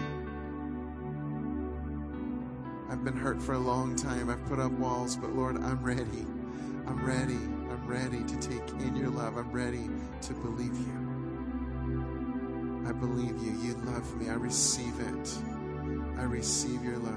I've 2.92 3.04
been 3.04 3.18
hurt 3.18 3.42
for 3.42 3.54
a 3.54 3.60
long 3.60 3.96
time. 3.96 4.30
I've 4.30 4.46
put 4.46 4.60
up 4.60 4.74
walls, 4.74 5.16
but 5.16 5.34
Lord, 5.34 5.56
I'm 5.58 5.84
ready. 5.84 6.28
I'm 6.86 7.04
ready. 7.04 7.34
I'm 7.34 7.88
ready 7.88 8.24
to 8.24 8.38
take 8.38 8.70
in 8.74 8.96
your 8.96 9.10
love. 9.10 9.38
I'm 9.38 9.52
ready 9.52 9.90
to 10.22 10.34
believe 10.34 10.78
you. 10.78 11.09
Believe 13.00 13.42
you. 13.42 13.52
You 13.62 13.74
love 13.86 14.16
me. 14.18 14.30
I 14.30 14.34
receive 14.34 15.00
it. 15.00 15.38
I 16.18 16.24
receive 16.24 16.84
your 16.84 16.98
love. 16.98 17.14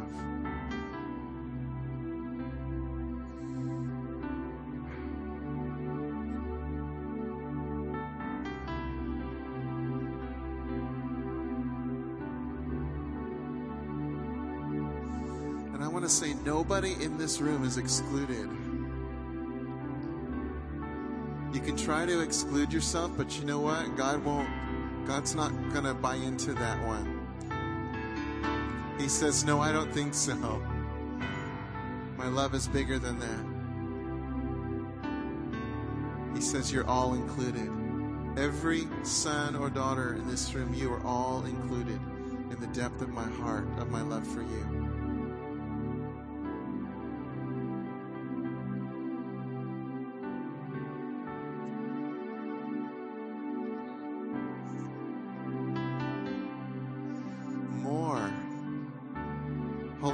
And 15.74 15.82
I 15.82 15.88
want 15.88 16.04
to 16.04 16.08
say 16.08 16.34
nobody 16.44 16.92
in 17.02 17.18
this 17.18 17.40
room 17.40 17.64
is 17.64 17.76
excluded. 17.76 18.48
You 21.52 21.60
can 21.60 21.76
try 21.76 22.06
to 22.06 22.20
exclude 22.20 22.72
yourself, 22.72 23.10
but 23.16 23.36
you 23.38 23.44
know 23.44 23.58
what? 23.58 23.96
God 23.96 24.24
won't, 24.24 24.48
God's 25.06 25.34
not 25.34 25.50
going 25.72 25.84
to 25.84 25.94
buy 25.94 26.14
into 26.14 26.52
that 26.54 26.78
one. 26.86 27.20
He 28.98 29.08
says, 29.08 29.44
No, 29.44 29.60
I 29.60 29.72
don't 29.72 29.92
think 29.92 30.14
so. 30.14 30.34
My 32.16 32.28
love 32.28 32.54
is 32.54 32.68
bigger 32.68 32.98
than 32.98 33.18
that. 33.18 33.44
He 36.36 36.40
says, 36.40 36.72
You're 36.72 36.86
all 36.86 37.14
included. 37.14 37.70
Every 38.36 38.86
son 39.02 39.56
or 39.56 39.68
daughter 39.68 40.14
in 40.14 40.26
this 40.28 40.54
room, 40.54 40.72
you 40.72 40.92
are 40.92 41.04
all 41.04 41.44
included 41.44 42.00
in 42.50 42.56
the 42.60 42.68
depth 42.68 43.02
of 43.02 43.08
my 43.08 43.28
heart, 43.28 43.66
of 43.78 43.90
my 43.90 44.02
love 44.02 44.26
for 44.26 44.42
you. 44.42 44.71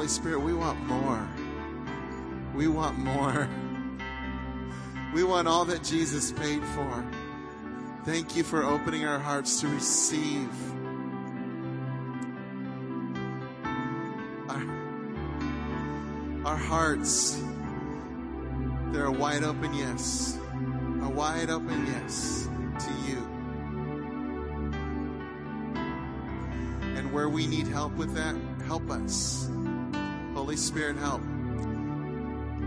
Holy 0.08 0.16
Spirit, 0.16 0.40
we 0.40 0.54
want 0.54 0.80
more. 0.86 1.28
We 2.54 2.66
want 2.66 2.96
more. 2.96 3.46
We 5.12 5.22
want 5.22 5.46
all 5.46 5.66
that 5.66 5.84
Jesus 5.84 6.32
paid 6.32 6.64
for. 6.64 7.04
Thank 8.06 8.34
you 8.34 8.42
for 8.42 8.62
opening 8.62 9.04
our 9.04 9.18
hearts 9.18 9.60
to 9.60 9.68
receive. 9.68 10.48
Our, 14.48 14.62
our 16.46 16.56
hearts, 16.56 17.42
they're 18.90 19.04
a 19.04 19.12
wide 19.12 19.44
open 19.44 19.74
yes. 19.74 20.38
A 21.02 21.10
wide 21.10 21.50
open 21.50 21.86
yes 21.86 22.48
to 22.78 22.90
you. 23.06 23.18
And 26.96 27.12
where 27.12 27.28
we 27.28 27.46
need 27.46 27.66
help 27.66 27.92
with 27.92 28.14
that, 28.14 28.34
help 28.64 28.90
us. 28.90 29.50
Holy 30.48 30.56
Spirit, 30.56 30.96
help. 30.96 31.20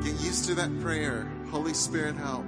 Get 0.04 0.14
used 0.22 0.46
to 0.46 0.54
that 0.54 0.70
prayer. 0.82 1.28
Holy 1.50 1.74
Spirit, 1.74 2.16
help. 2.16 2.46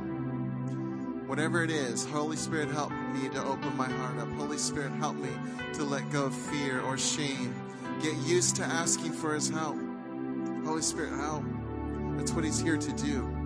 Whatever 1.25 1.63
it 1.63 1.71
is, 1.71 2.05
Holy 2.05 2.37
Spirit, 2.37 2.69
help 2.69 2.91
me 2.91 3.29
to 3.29 3.43
open 3.43 3.75
my 3.75 3.89
heart 3.89 4.19
up. 4.19 4.31
Holy 4.33 4.59
Spirit, 4.59 4.91
help 4.91 5.15
me 5.15 5.31
to 5.73 5.83
let 5.85 6.07
go 6.11 6.25
of 6.25 6.35
fear 6.35 6.81
or 6.81 6.99
shame. 6.99 7.55
Get 8.03 8.15
used 8.17 8.57
to 8.57 8.63
asking 8.63 9.13
for 9.13 9.33
His 9.33 9.49
help. 9.49 9.75
Holy 10.65 10.83
Spirit, 10.83 11.13
help. 11.13 11.43
That's 12.15 12.31
what 12.31 12.45
He's 12.45 12.61
here 12.61 12.77
to 12.77 12.91
do. 12.91 13.42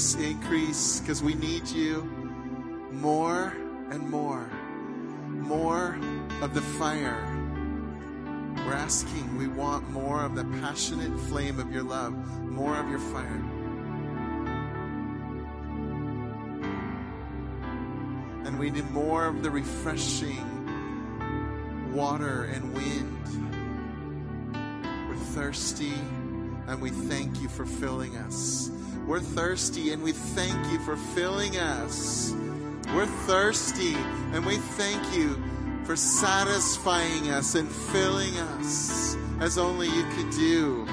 Increase, 0.00 0.14
increase, 0.14 1.00
because 1.00 1.22
we 1.22 1.34
need 1.34 1.68
you 1.68 2.02
more 2.90 3.52
and 3.90 4.08
more. 4.08 4.48
More 5.28 5.98
of 6.40 6.54
the 6.54 6.62
fire. 6.62 7.26
We're 8.56 8.72
asking, 8.72 9.36
we 9.36 9.46
want 9.48 9.90
more 9.90 10.24
of 10.24 10.36
the 10.36 10.44
passionate 10.60 11.18
flame 11.28 11.60
of 11.60 11.70
your 11.70 11.82
love, 11.82 12.14
more 12.42 12.78
of 12.78 12.88
your 12.88 12.98
fire. 12.98 13.42
And 18.46 18.58
we 18.58 18.70
need 18.70 18.90
more 18.90 19.26
of 19.26 19.42
the 19.42 19.50
refreshing 19.50 20.46
water 21.92 22.44
and 22.44 22.72
wind. 22.72 23.18
We're 25.10 25.16
thirsty 25.34 25.92
and 26.68 26.80
we 26.80 26.88
thank 26.88 27.42
you 27.42 27.50
for 27.50 27.66
filling 27.66 28.16
us. 28.16 28.70
We're 29.10 29.18
thirsty 29.18 29.90
and 29.90 30.04
we 30.04 30.12
thank 30.12 30.70
you 30.70 30.78
for 30.78 30.94
filling 30.94 31.56
us. 31.56 32.32
We're 32.94 33.06
thirsty 33.26 33.96
and 34.32 34.46
we 34.46 34.58
thank 34.58 35.02
you 35.12 35.36
for 35.82 35.96
satisfying 35.96 37.28
us 37.30 37.56
and 37.56 37.68
filling 37.68 38.36
us 38.36 39.16
as 39.40 39.58
only 39.58 39.88
you 39.88 40.04
could 40.14 40.30
do. 40.30 40.86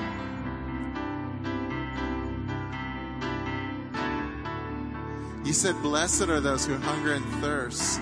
You 5.45 5.53
said, 5.53 5.79
Blessed 5.83 6.23
are 6.23 6.39
those 6.39 6.65
who 6.65 6.75
hunger 6.75 7.13
and 7.13 7.25
thirst, 7.35 8.01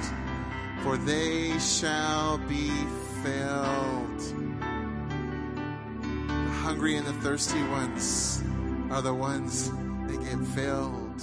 for 0.81 0.95
they 0.95 1.59
shall 1.59 2.37
be 2.37 2.69
filled. 3.21 4.19
The 6.29 6.51
hungry 6.63 6.95
and 6.95 7.05
the 7.05 7.11
thirsty 7.15 7.61
ones 7.63 8.41
are 8.89 9.01
the 9.01 9.13
ones 9.13 9.73
that 10.07 10.23
get 10.23 10.39
filled. 10.47 11.21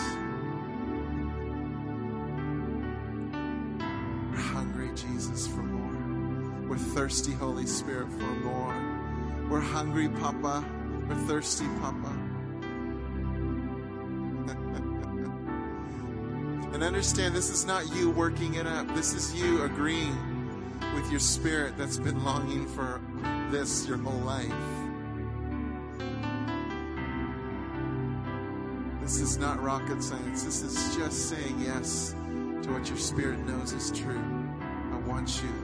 We're 4.31 4.39
hungry, 4.39 4.91
Jesus, 4.95 5.47
for 5.47 5.63
more. 5.63 6.69
We're 6.69 6.77
thirsty, 6.77 7.33
Holy 7.33 7.67
Spirit, 7.67 8.11
for 8.13 8.35
more. 8.45 8.75
We're 9.49 9.61
hungry, 9.61 10.09
Papa. 10.09 10.65
We're 11.09 11.17
thirsty, 11.27 11.67
Papa. 11.81 12.13
and 16.73 16.83
understand 16.83 17.35
this 17.35 17.51
is 17.51 17.67
not 17.67 17.95
you 17.95 18.11
working 18.11 18.55
it 18.55 18.67
up. 18.67 18.87
This 18.95 19.15
is 19.15 19.35
you 19.35 19.63
agreeing 19.63 20.17
with 20.95 21.11
your 21.11 21.21
spirit 21.21 21.77
that's 21.77 21.99
been 21.99 22.25
longing 22.25 22.67
for 22.67 23.01
this 23.51 23.87
your 23.87 23.99
whole 23.99 24.21
life. 24.21 24.53
This 29.13 29.21
is 29.21 29.37
not 29.37 29.63
rocket 29.63 30.03
science. 30.03 30.43
This 30.43 30.63
is 30.63 30.97
just 30.97 31.29
saying 31.29 31.61
yes 31.61 32.15
to 32.63 32.73
what 32.73 32.89
your 32.89 32.97
spirit 32.97 33.39
knows 33.41 33.75
is 33.75 33.91
true. 33.91 34.25
I 34.91 34.97
want 35.07 35.43
you. 35.43 35.62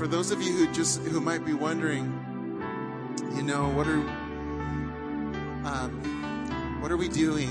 For 0.00 0.06
those 0.06 0.30
of 0.30 0.40
you 0.40 0.50
who 0.54 0.72
just 0.72 1.02
who 1.02 1.20
might 1.20 1.44
be 1.44 1.52
wondering, 1.52 2.06
you 3.36 3.42
know, 3.42 3.68
what 3.68 3.86
are 3.86 4.00
um, 5.68 6.78
what 6.80 6.90
are 6.90 6.96
we 6.96 7.06
doing? 7.06 7.50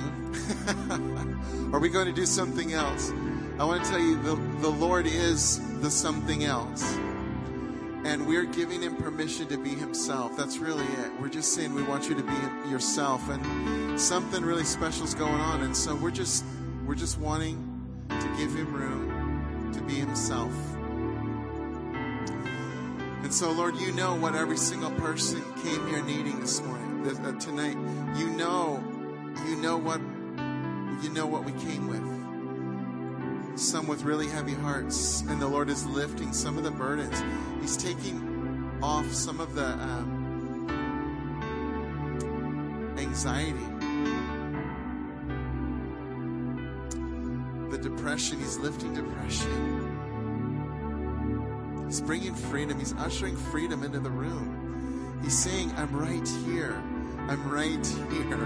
are 1.71 1.79
we 1.79 1.89
going 1.89 2.07
to 2.07 2.11
do 2.11 2.25
something 2.25 2.73
else? 2.73 3.11
I 3.59 3.65
want 3.65 3.83
to 3.83 3.89
tell 3.91 3.99
you 3.99 4.19
the, 4.23 4.35
the 4.61 4.69
Lord 4.69 5.05
is 5.05 5.59
the 5.81 5.91
something 5.91 6.43
else. 6.43 6.91
And 8.03 8.25
we're 8.25 8.45
giving 8.45 8.81
him 8.81 8.95
permission 8.95 9.45
to 9.49 9.57
be 9.59 9.75
himself. 9.75 10.35
That's 10.35 10.57
really 10.57 10.85
it. 10.85 11.11
We're 11.21 11.29
just 11.29 11.53
saying 11.53 11.75
we 11.75 11.83
want 11.83 12.09
you 12.09 12.15
to 12.15 12.23
be 12.23 12.67
yourself 12.67 13.29
and 13.29 14.01
something 14.01 14.41
really 14.41 14.63
special 14.63 15.03
is 15.03 15.13
going 15.13 15.39
on. 15.39 15.61
And 15.61 15.77
so 15.77 15.93
we're 15.95 16.09
just 16.09 16.43
we're 16.87 16.95
just 16.95 17.19
wanting 17.19 17.63
to 18.09 18.27
give 18.39 18.55
him 18.55 18.73
room 18.73 19.71
to 19.71 19.81
be 19.81 19.93
himself. 19.93 20.51
And 23.29 23.35
so, 23.35 23.51
Lord, 23.51 23.77
you 23.77 23.91
know 23.91 24.15
what 24.15 24.33
every 24.33 24.57
single 24.57 24.89
person 24.89 25.43
came 25.61 25.85
here 25.85 26.01
needing 26.01 26.39
this 26.39 26.63
morning, 26.63 27.03
this, 27.03 27.19
uh, 27.19 27.33
tonight. 27.33 27.77
You 28.17 28.31
know, 28.31 28.83
you 29.45 29.55
know 29.55 29.77
what, 29.77 30.01
you 31.03 31.11
know 31.11 31.27
what 31.27 31.43
we 31.43 31.51
came 31.51 31.87
with. 31.87 33.59
Some 33.59 33.85
with 33.85 34.01
really 34.01 34.27
heavy 34.27 34.55
hearts, 34.55 35.21
and 35.29 35.39
the 35.39 35.47
Lord 35.47 35.69
is 35.69 35.85
lifting 35.85 36.33
some 36.33 36.57
of 36.57 36.63
the 36.63 36.71
burdens. 36.71 37.21
He's 37.61 37.77
taking 37.77 38.79
off 38.81 39.13
some 39.13 39.39
of 39.39 39.53
the 39.53 39.73
um, 39.73 40.65
anxiety, 42.97 43.53
the 47.69 47.77
depression. 47.77 48.39
He's 48.39 48.57
lifting 48.57 48.95
depression. 48.95 49.88
He's 51.89 52.01
bringing 52.01 52.35
freedom. 52.35 52.77
He's 52.77 52.93
ushering 52.93 53.35
freedom 53.35 53.83
into 53.83 53.99
the 53.99 54.11
room. 54.11 55.19
He's 55.23 55.35
saying, 55.35 55.73
I'm 55.75 55.91
right 55.91 56.27
here. 56.45 56.75
I'm 57.27 57.49
right 57.49 57.83
here. 58.11 58.43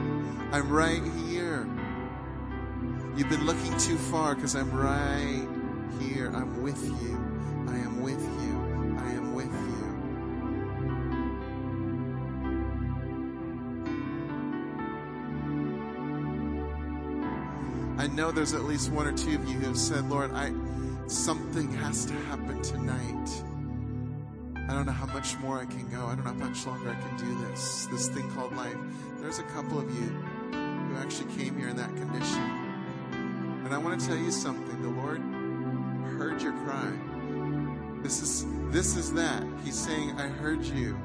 I'm 0.53 0.71
right 0.71 1.03
here. 1.27 1.67
You've 3.17 3.27
been 3.27 3.45
looking 3.45 3.77
too 3.77 3.97
far 3.97 4.33
because 4.33 4.55
I'm 4.55 4.71
right 4.71 5.45
here. 5.99 6.31
I'm 6.33 6.63
with 6.63 6.81
you. 6.85 7.17
I 7.67 7.75
am 7.75 8.01
with 8.01 8.21
you. 8.21 8.97
I 8.97 9.11
am 9.11 9.33
with 9.33 9.51
you. 9.51 9.83
I 18.01 18.07
know 18.07 18.31
there's 18.31 18.53
at 18.53 18.63
least 18.63 18.89
one 18.89 19.05
or 19.05 19.11
two 19.11 19.35
of 19.35 19.45
you 19.49 19.59
who 19.59 19.67
have 19.67 19.77
said, 19.77 20.09
Lord, 20.09 20.31
I 20.31 20.53
something 21.13 21.71
has 21.73 22.05
to 22.05 22.13
happen 22.13 22.61
tonight. 22.63 23.43
I 24.67 24.73
don't 24.73 24.85
know 24.85 24.91
how 24.91 25.05
much 25.05 25.37
more 25.37 25.59
I 25.59 25.65
can 25.65 25.87
go. 25.89 26.07
I 26.07 26.15
don't 26.15 26.25
know 26.25 26.31
how 26.31 26.49
much 26.49 26.65
longer 26.65 26.89
I 26.89 26.95
can 26.95 27.17
do 27.17 27.45
this, 27.45 27.85
this 27.91 28.09
thing 28.09 28.29
called 28.31 28.55
life. 28.55 28.75
There's 29.19 29.39
a 29.39 29.43
couple 29.43 29.77
of 29.77 29.89
you 29.93 30.07
who 30.51 30.97
actually 30.97 31.31
came 31.35 31.57
here 31.57 31.69
in 31.69 31.75
that 31.77 31.95
condition. 31.95 32.41
And 33.63 33.73
I 33.73 33.77
want 33.77 34.01
to 34.01 34.07
tell 34.07 34.17
you 34.17 34.31
something. 34.31 34.81
The 34.81 34.89
Lord 34.89 35.21
heard 36.17 36.41
your 36.41 36.53
cry. 36.63 36.91
This 38.01 38.21
is 38.21 38.45
this 38.71 38.97
is 38.97 39.13
that. 39.13 39.43
He's 39.63 39.77
saying, 39.77 40.19
I 40.19 40.27
heard 40.27 40.65
you. 40.65 40.97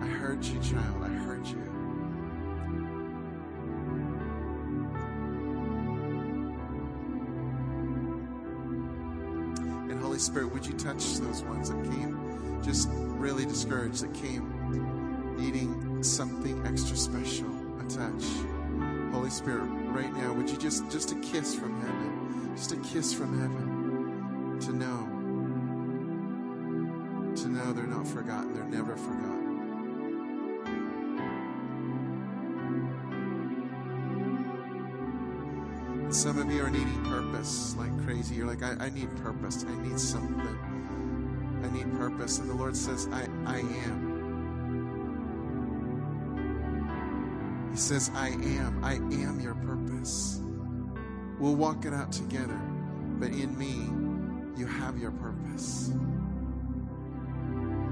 I 0.00 0.06
heard 0.06 0.44
you, 0.44 0.60
child. 0.60 1.02
I 1.02 1.08
Spirit, 10.22 10.52
would 10.52 10.64
you 10.64 10.74
touch 10.74 11.18
those 11.18 11.42
ones 11.42 11.68
that 11.68 11.82
came 11.90 12.60
just 12.62 12.88
really 12.92 13.44
discouraged, 13.44 14.04
that 14.04 14.14
came 14.14 15.36
needing 15.36 16.02
something 16.02 16.64
extra 16.64 16.96
special, 16.96 17.50
a 17.80 17.84
touch? 17.84 18.24
Holy 19.12 19.30
Spirit, 19.30 19.66
right 19.88 20.12
now, 20.14 20.32
would 20.32 20.48
you 20.48 20.56
just, 20.56 20.88
just 20.90 21.10
a 21.10 21.16
kiss 21.16 21.54
from 21.56 21.80
heaven, 21.80 22.52
just 22.54 22.70
a 22.70 22.76
kiss 22.76 23.12
from 23.12 23.36
heaven 23.40 24.60
to 24.60 24.72
know, 24.72 25.08
to 27.34 27.48
know 27.48 27.72
they're 27.72 27.86
not 27.86 28.06
forgotten, 28.06 28.54
they're 28.54 28.64
never 28.64 28.96
forgotten. 28.96 29.51
Some 36.14 36.38
of 36.38 36.50
you 36.52 36.62
are 36.62 36.70
needing 36.70 37.02
purpose 37.04 37.74
like 37.76 38.04
crazy. 38.04 38.34
You're 38.34 38.46
like, 38.46 38.62
I, 38.62 38.86
I 38.86 38.90
need 38.90 39.14
purpose. 39.16 39.64
I 39.66 39.74
need 39.82 39.98
something. 39.98 40.58
I 41.64 41.70
need 41.70 41.90
purpose. 41.96 42.38
And 42.38 42.50
the 42.50 42.54
Lord 42.54 42.76
says, 42.76 43.08
I, 43.10 43.26
I 43.46 43.60
am. 43.60 44.12
He 47.70 47.78
says, 47.78 48.10
I 48.14 48.28
am. 48.28 48.84
I 48.84 48.94
am 48.96 49.40
your 49.40 49.54
purpose. 49.54 50.42
We'll 51.38 51.56
walk 51.56 51.86
it 51.86 51.94
out 51.94 52.12
together. 52.12 52.60
But 53.18 53.30
in 53.30 53.56
me, 53.56 53.88
you 54.60 54.66
have 54.66 54.98
your 54.98 55.12
purpose. 55.12 55.92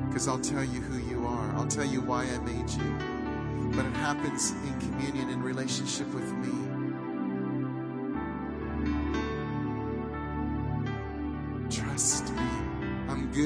Because 0.09 0.29
I'll 0.29 0.41
tell 0.41 0.63
you 0.65 0.81
who 0.83 0.99
you 1.09 1.27
are. 1.27 1.55
I'll 1.55 1.69
tell 1.69 1.87
you 1.87 2.03
why 2.03 2.25
I 2.25 2.39
made 2.41 2.69
you. 2.69 2.95
But 3.75 3.87
it 3.87 3.95
happens 3.95 4.51
in 4.51 4.79
communion, 4.81 5.31
in 5.31 5.43
relationship 5.43 6.13
with 6.13 6.31
me. 6.35 6.70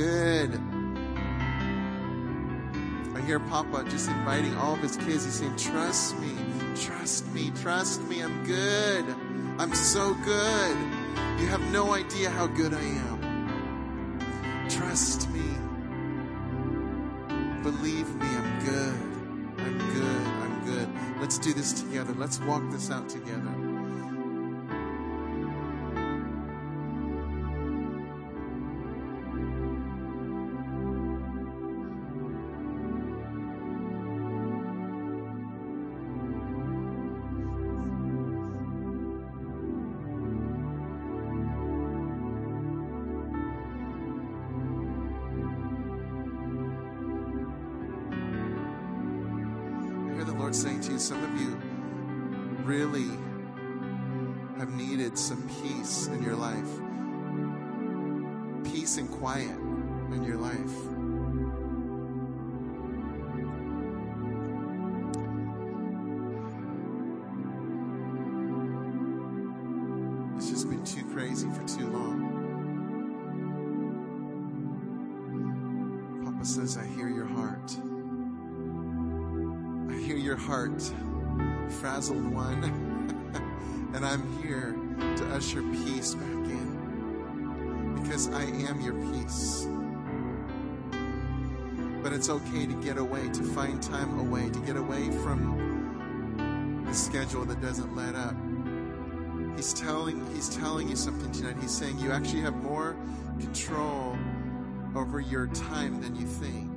Good. 0.04 0.60
I 3.14 3.20
hear 3.26 3.40
Papa 3.40 3.84
just 3.88 4.08
inviting 4.08 4.54
all 4.56 4.74
of 4.74 4.80
his 4.80 4.96
kids. 4.96 5.24
He's 5.24 5.34
saying, 5.34 5.56
Trust 5.56 6.18
me, 6.18 6.32
trust 6.76 7.26
me, 7.32 7.50
trust 7.62 8.02
me. 8.02 8.22
I'm 8.22 8.44
good. 8.44 9.04
I'm 9.58 9.74
so 9.74 10.14
good. 10.24 10.76
You 11.40 11.46
have 11.46 11.62
no 11.72 11.94
idea 11.94 12.28
how 12.28 12.46
good 12.46 12.74
I 12.74 12.82
am. 12.82 14.68
Trust 14.68 15.30
me. 15.30 15.48
Believe 17.62 18.14
me, 18.16 18.26
I'm 18.26 18.64
good. 18.64 19.64
I'm 19.64 19.78
good. 19.94 20.26
I'm 20.44 20.64
good. 20.66 21.20
Let's 21.20 21.38
do 21.38 21.54
this 21.54 21.72
together. 21.72 22.12
Let's 22.14 22.40
walk 22.40 22.62
this 22.70 22.90
out 22.90 23.08
together. 23.08 23.63
You 100.94 100.98
something 100.98 101.32
tonight. 101.32 101.56
He's 101.60 101.76
saying 101.76 101.98
you 101.98 102.12
actually 102.12 102.42
have 102.42 102.54
more 102.54 102.96
control 103.40 104.16
over 104.94 105.18
your 105.18 105.48
time 105.48 106.00
than 106.00 106.14
you 106.14 106.24
think. 106.24 106.70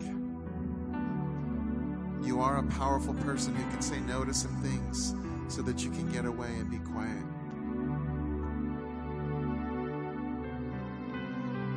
You 2.25 2.41
are 2.41 2.57
a 2.57 2.63
powerful 2.63 3.13
person 3.13 3.55
who 3.55 3.61
can 3.69 3.79
say 3.79 3.99
no 3.99 4.25
to 4.25 4.33
some 4.33 4.55
things 4.63 5.13
so 5.53 5.61
that 5.61 5.83
you 5.83 5.91
can 5.91 6.11
get 6.11 6.25
away 6.25 6.47
and 6.47 6.67
be 6.67 6.79
quiet. 6.79 7.23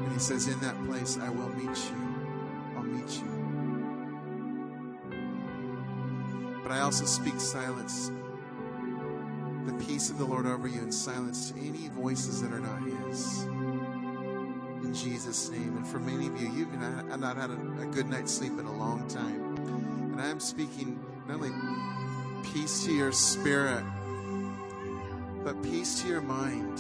And 0.05 0.12
he 0.12 0.18
says, 0.18 0.47
In 0.47 0.59
that 0.61 0.82
place, 0.86 1.18
I 1.20 1.28
will 1.28 1.51
meet 1.51 1.76
you. 1.91 1.97
I'll 2.74 2.84
meet 2.84 3.20
you. 3.20 3.28
But 6.62 6.72
I 6.72 6.80
also 6.80 7.05
speak 7.05 7.38
silence, 7.38 8.11
the 9.67 9.85
peace 9.85 10.11
of 10.11 10.19
the 10.19 10.25
Lord 10.25 10.47
over 10.47 10.67
you, 10.67 10.81
and 10.81 10.93
silence 10.93 11.51
to 11.51 11.59
any 11.61 11.89
voices 11.89 12.43
that 12.43 12.53
are 12.53 12.61
not 12.61 12.83
His. 12.83 13.45
In 14.83 14.93
Jesus' 14.95 15.51
name. 15.51 15.77
And 15.77 15.87
for 15.87 15.99
many 15.99 16.27
of 16.27 16.41
you, 16.41 16.51
you've 16.51 16.73
not, 16.75 17.21
not 17.21 17.37
had 17.37 17.51
a, 17.51 17.83
a 17.83 17.87
good 17.87 18.09
night's 18.09 18.33
sleep 18.33 18.59
in 18.59 18.67
a 18.67 18.77
long 18.77 19.07
time. 19.09 19.57
And 20.13 20.21
I 20.21 20.29
am 20.29 20.41
speaking 20.41 20.99
not 21.29 21.35
only 21.37 21.51
peace 22.53 22.85
to 22.85 22.93
your 22.93 23.13
spirit, 23.13 23.85
but 25.45 25.63
peace 25.63 26.03
to 26.03 26.09
your 26.09 26.23
mind, 26.23 26.79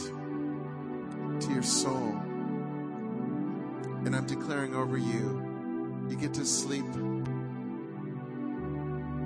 to 1.42 1.52
your 1.52 1.62
soul. 1.62 2.16
And 4.04 4.16
I'm 4.16 4.26
declaring 4.26 4.74
over 4.74 4.96
you, 4.96 6.06
you 6.08 6.16
get 6.16 6.34
to 6.34 6.44
sleep. 6.44 6.86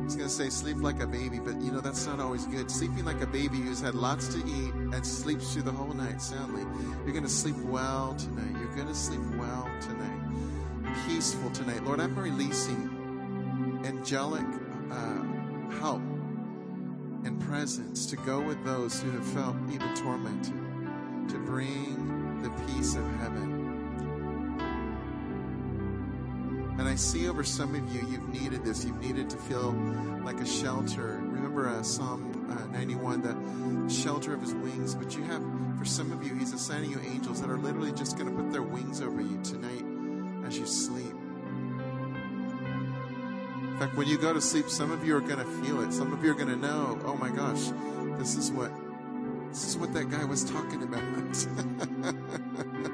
Was 0.04 0.16
going 0.16 0.28
to 0.28 0.34
say 0.34 0.50
sleep 0.50 0.76
like 0.80 1.00
a 1.00 1.06
baby, 1.06 1.38
but 1.38 1.58
you 1.62 1.72
know, 1.72 1.80
that's 1.80 2.06
not 2.06 2.20
always 2.20 2.44
good. 2.44 2.70
Sleeping 2.70 3.06
like 3.06 3.22
a 3.22 3.26
baby 3.26 3.56
who's 3.56 3.80
had 3.80 3.94
lots 3.94 4.28
to 4.28 4.38
eat 4.38 4.74
and 4.74 5.04
sleeps 5.04 5.54
through 5.54 5.62
the 5.62 5.72
whole 5.72 5.94
night 5.94 6.20
soundly. 6.20 6.60
You're 7.04 7.12
going 7.12 7.24
to 7.24 7.30
sleep 7.30 7.56
well 7.56 8.14
tonight. 8.14 8.54
You're 8.60 8.74
going 8.76 8.88
to 8.88 8.94
sleep 8.94 9.22
well 9.38 9.66
tonight. 9.80 10.20
Peaceful 11.06 11.50
tonight. 11.52 11.84
Lord, 11.84 12.00
I'm 12.00 12.14
releasing 12.18 13.82
angelic 13.86 14.44
uh, 14.92 15.22
help 15.80 16.02
and 17.24 17.40
presence 17.40 18.04
to 18.06 18.16
go 18.16 18.42
with 18.42 18.62
those 18.62 19.00
who 19.00 19.10
have 19.10 19.26
felt 19.26 19.56
even 19.72 19.94
tormented, 19.94 20.52
to 21.30 21.38
bring 21.38 22.42
the 22.42 22.50
peace 22.66 22.94
of 22.94 23.06
heaven. 23.16 23.53
I 26.94 26.96
see 26.96 27.28
over 27.28 27.42
some 27.42 27.74
of 27.74 27.92
you, 27.92 28.06
you've 28.08 28.28
needed 28.28 28.64
this. 28.64 28.84
You've 28.84 29.00
needed 29.00 29.28
to 29.30 29.36
feel 29.36 29.72
like 30.22 30.40
a 30.40 30.46
shelter. 30.46 31.20
Remember 31.24 31.68
uh, 31.68 31.82
Psalm 31.82 32.48
uh, 32.48 32.66
91, 32.66 33.20
the 33.20 33.92
shelter 33.92 34.32
of 34.32 34.40
his 34.40 34.54
wings. 34.54 34.94
But 34.94 35.16
you 35.16 35.24
have, 35.24 35.42
for 35.76 35.84
some 35.84 36.12
of 36.12 36.22
you, 36.22 36.36
he's 36.36 36.52
assigning 36.52 36.92
you 36.92 37.00
angels 37.00 37.40
that 37.40 37.50
are 37.50 37.58
literally 37.58 37.90
just 37.90 38.16
going 38.16 38.30
to 38.30 38.40
put 38.40 38.52
their 38.52 38.62
wings 38.62 39.00
over 39.00 39.20
you 39.20 39.42
tonight 39.42 40.46
as 40.46 40.56
you 40.56 40.66
sleep. 40.66 41.12
In 43.60 43.76
fact, 43.80 43.96
when 43.96 44.06
you 44.06 44.16
go 44.16 44.32
to 44.32 44.40
sleep, 44.40 44.68
some 44.68 44.92
of 44.92 45.04
you 45.04 45.16
are 45.16 45.20
going 45.20 45.40
to 45.40 45.66
feel 45.66 45.82
it. 45.82 45.92
Some 45.92 46.12
of 46.12 46.22
you 46.22 46.30
are 46.30 46.34
going 46.34 46.46
to 46.46 46.54
know, 46.54 47.00
oh 47.06 47.16
my 47.16 47.30
gosh, 47.30 47.72
this 48.18 48.36
is 48.36 48.52
what 48.52 48.70
this 49.48 49.66
is 49.66 49.76
what 49.76 49.92
that 49.94 50.12
guy 50.12 50.24
was 50.24 50.44
talking 50.44 50.84
about. 50.84 51.02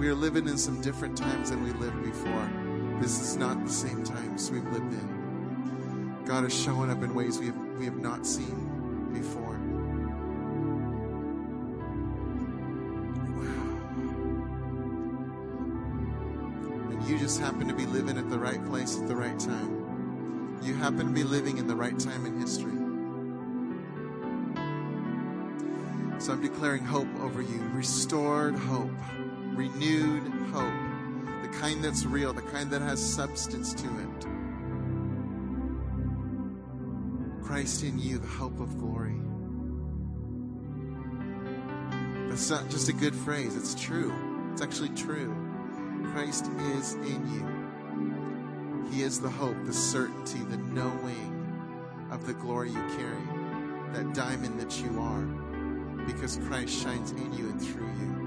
We 0.00 0.08
are 0.08 0.14
living 0.14 0.48
in 0.48 0.56
some 0.56 0.80
different 0.80 1.14
times 1.14 1.50
than 1.50 1.62
we 1.62 1.72
lived 1.72 2.02
before. 2.02 2.50
This 3.02 3.20
is 3.20 3.36
not 3.36 3.62
the 3.62 3.70
same 3.70 4.02
times 4.02 4.50
we've 4.50 4.64
lived 4.72 4.94
in. 4.94 6.22
God 6.24 6.46
is 6.46 6.58
showing 6.58 6.90
up 6.90 7.02
in 7.02 7.14
ways 7.14 7.38
we 7.38 7.48
have, 7.48 7.58
we 7.76 7.84
have 7.84 7.98
not 7.98 8.26
seen 8.26 9.10
before. 9.12 9.58
Wow. 13.36 13.66
And 16.92 17.06
you 17.06 17.18
just 17.18 17.38
happen 17.38 17.68
to 17.68 17.74
be 17.74 17.84
living 17.84 18.16
at 18.16 18.30
the 18.30 18.38
right 18.38 18.64
place 18.68 18.98
at 18.98 19.06
the 19.06 19.16
right 19.16 19.38
time. 19.38 20.58
You 20.62 20.72
happen 20.76 21.08
to 21.08 21.12
be 21.12 21.24
living 21.24 21.58
in 21.58 21.66
the 21.66 21.76
right 21.76 21.98
time 21.98 22.24
in 22.24 22.40
history. 22.40 22.72
So 26.18 26.32
I'm 26.32 26.40
declaring 26.40 26.86
hope 26.86 27.14
over 27.20 27.42
you 27.42 27.60
restored 27.74 28.54
hope, 28.56 28.88
renewed 29.54 30.22
hope, 30.52 31.42
the 31.42 31.48
kind 31.58 31.82
that's 31.84 32.04
real, 32.04 32.32
the 32.32 32.42
kind 32.42 32.70
that 32.70 32.82
has 32.82 33.00
substance 33.04 33.74
to 33.74 33.86
it. 33.86 34.26
Christ 37.42 37.82
in 37.82 37.98
you, 37.98 38.18
the 38.18 38.26
hope 38.26 38.60
of 38.60 38.78
glory. 38.78 39.16
That's 42.28 42.48
not 42.48 42.70
just 42.70 42.88
a 42.88 42.92
good 42.92 43.14
phrase, 43.14 43.56
it's 43.56 43.74
true. 43.74 44.14
It's 44.52 44.62
actually 44.62 44.90
true. 44.90 45.34
Christ 46.12 46.46
is 46.76 46.94
in 46.94 47.26
you. 47.34 48.90
He 48.92 49.02
is 49.02 49.20
the 49.20 49.30
hope, 49.30 49.56
the 49.64 49.72
certainty, 49.72 50.38
the 50.38 50.56
knowing 50.56 52.08
of 52.10 52.26
the 52.26 52.34
glory 52.34 52.70
you 52.70 52.82
carry, 52.96 53.22
that 53.92 54.14
diamond 54.14 54.60
that 54.60 54.80
you 54.80 55.00
are, 55.00 55.22
because 56.06 56.36
Christ 56.48 56.82
shines 56.82 57.12
in 57.12 57.32
you 57.32 57.48
and 57.48 57.60
through 57.60 57.86
you. 57.86 58.19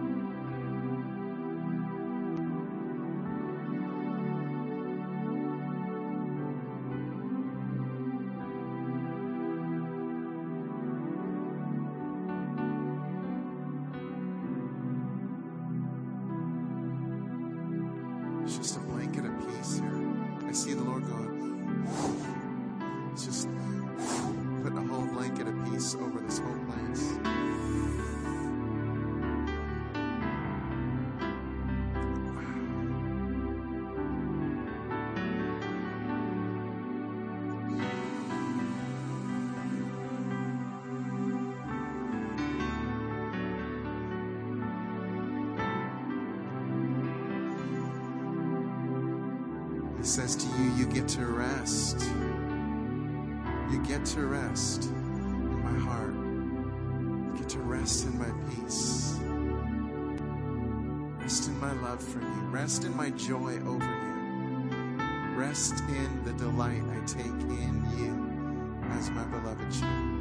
He 50.04 50.10
says 50.10 50.36
to 50.36 50.48
you, 50.58 50.72
You 50.76 50.86
get 50.86 51.08
to 51.10 51.26
rest. 51.26 51.98
You 53.72 53.82
get 53.88 54.04
to 54.08 54.26
rest 54.26 54.84
in 54.84 55.64
my 55.64 55.80
heart. 55.80 56.14
You 56.14 57.34
get 57.38 57.48
to 57.52 57.60
rest 57.60 58.06
in 58.08 58.20
my 58.20 58.30
peace. 58.50 59.18
Rest 61.22 61.48
in 61.48 61.58
my 61.58 61.72
love 61.82 62.04
for 62.04 62.20
you. 62.20 62.42
Rest 62.52 62.84
in 62.84 62.94
my 62.98 63.12
joy 63.12 63.62
over 63.66 63.86
you. 63.86 65.38
Rest 65.38 65.80
in 65.88 66.26
the 66.26 66.34
delight 66.34 66.84
I 66.92 67.06
take 67.06 67.28
in 67.28 67.86
you 67.98 68.92
as 68.98 69.10
my 69.10 69.24
beloved 69.24 69.72
child. 69.72 70.13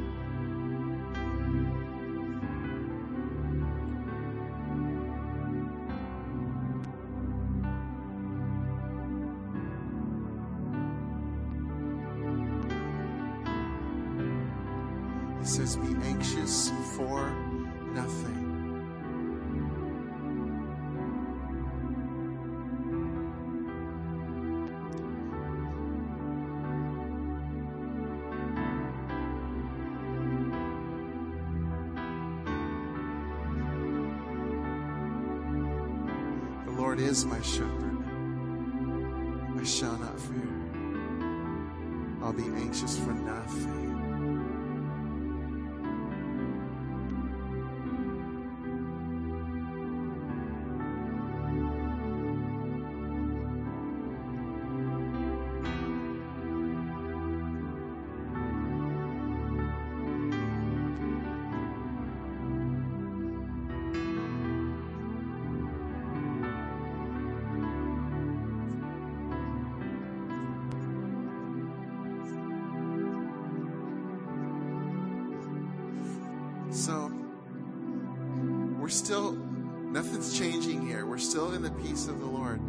Still, 78.89 79.33
nothing's 79.33 80.37
changing 80.37 80.85
here. 80.85 81.05
We're 81.05 81.17
still 81.17 81.53
in 81.53 81.61
the 81.61 81.71
peace 81.71 82.07
of 82.07 82.19
the 82.19 82.25
Lord. 82.25 82.59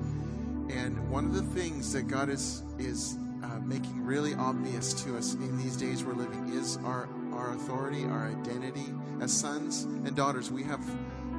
And 0.71 1.11
one 1.11 1.25
of 1.27 1.35
the 1.35 1.43
things 1.43 1.93
that 1.93 2.09
God 2.09 2.29
is, 2.29 2.63
is 2.79 3.19
uh, 3.43 3.61
making 3.61 4.05
really 4.05 4.35
obvious 4.35 4.93
to 5.05 5.17
us 5.17 5.35
in 5.35 5.59
these 5.59 5.77
days 5.77 6.05
we're 6.05 6.15
living 6.15 6.51
is 6.51 6.79
our, 6.85 7.09
our 7.33 7.53
authority, 7.53 8.05
our 8.05 8.29
identity. 8.29 8.93
As 9.21 9.33
sons 9.33 9.85
and 9.85 10.15
daughters, 10.15 10.51
we 10.51 10.63
have 10.65 10.81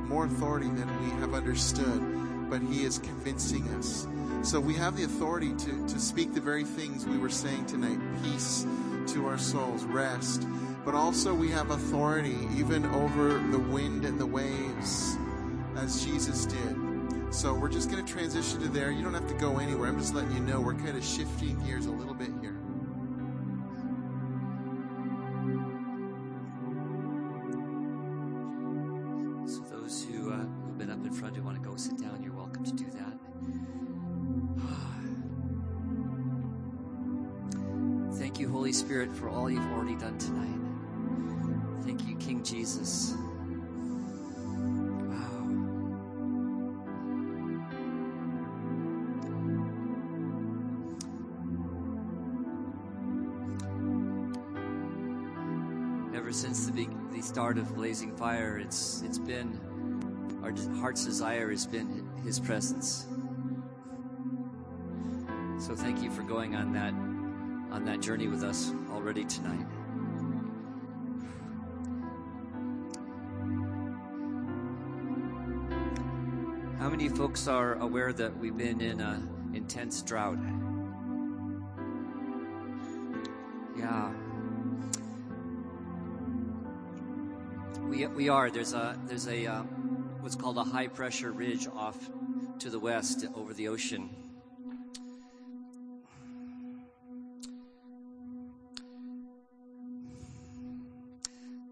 more 0.07 0.25
authority 0.25 0.67
than 0.67 0.87
we 1.03 1.09
have 1.21 1.33
understood, 1.33 2.49
but 2.49 2.61
He 2.61 2.83
is 2.83 2.99
convincing 2.99 3.67
us. 3.69 4.07
So 4.43 4.59
we 4.59 4.75
have 4.75 4.95
the 4.95 5.03
authority 5.03 5.53
to, 5.55 5.87
to 5.87 5.99
speak 5.99 6.33
the 6.33 6.41
very 6.41 6.63
things 6.63 7.05
we 7.05 7.17
were 7.17 7.29
saying 7.29 7.65
tonight 7.65 7.99
peace 8.21 8.65
to 9.07 9.25
our 9.25 9.37
souls, 9.37 9.83
rest. 9.85 10.47
But 10.85 10.93
also, 10.93 11.33
we 11.33 11.49
have 11.49 11.71
authority 11.71 12.37
even 12.55 12.85
over 12.85 13.39
the 13.51 13.57
wind 13.57 14.05
and 14.05 14.19
the 14.19 14.25
waves, 14.25 15.17
as 15.75 16.05
Jesus 16.05 16.45
did. 16.45 17.33
So 17.33 17.55
we're 17.55 17.69
just 17.69 17.89
going 17.89 18.05
to 18.05 18.09
transition 18.09 18.61
to 18.61 18.67
there. 18.67 18.91
You 18.91 19.03
don't 19.03 19.15
have 19.15 19.27
to 19.27 19.33
go 19.33 19.57
anywhere. 19.57 19.89
I'm 19.89 19.97
just 19.97 20.13
letting 20.13 20.31
you 20.33 20.41
know 20.41 20.61
we're 20.61 20.75
kind 20.75 20.95
of 20.95 21.03
shifting 21.03 21.59
gears 21.65 21.87
a 21.87 21.91
little 21.91 22.13
bit 22.13 22.29
here. 22.39 22.54
The 57.55 57.61
start 57.61 57.69
of 57.69 57.75
Blazing 57.75 58.15
Fire, 58.15 58.57
it's 58.57 59.01
it's 59.05 59.17
been 59.17 59.59
our 60.43 60.53
heart's 60.79 61.05
desire 61.05 61.49
has 61.51 61.65
been 61.65 62.09
His 62.23 62.39
presence. 62.39 63.07
So 65.57 65.73
thank 65.75 66.01
you 66.03 66.11
for 66.11 66.21
going 66.23 66.55
on 66.55 66.73
that 66.73 66.93
on 67.73 67.85
that 67.85 68.01
journey 68.01 68.27
with 68.27 68.43
us 68.43 68.71
already 68.91 69.23
tonight. 69.25 69.65
How 76.79 76.89
many 76.89 77.09
folks 77.09 77.47
are 77.47 77.75
aware 77.75 78.11
that 78.13 78.37
we've 78.37 78.57
been 78.57 78.81
in 78.81 78.99
a 78.99 79.21
intense 79.53 80.01
drought? 80.01 80.37
Yeah. 83.77 84.24
We, 87.89 88.07
we 88.07 88.29
are. 88.29 88.49
There's 88.49 88.73
a 88.73 88.99
there's 89.05 89.27
a 89.27 89.45
uh, 89.45 89.61
what's 90.21 90.35
called 90.35 90.57
a 90.57 90.63
high 90.63 90.87
pressure 90.87 91.31
ridge 91.31 91.67
off 91.67 91.97
to 92.59 92.69
the 92.69 92.79
west 92.79 93.25
over 93.35 93.53
the 93.53 93.67
ocean. 93.67 94.09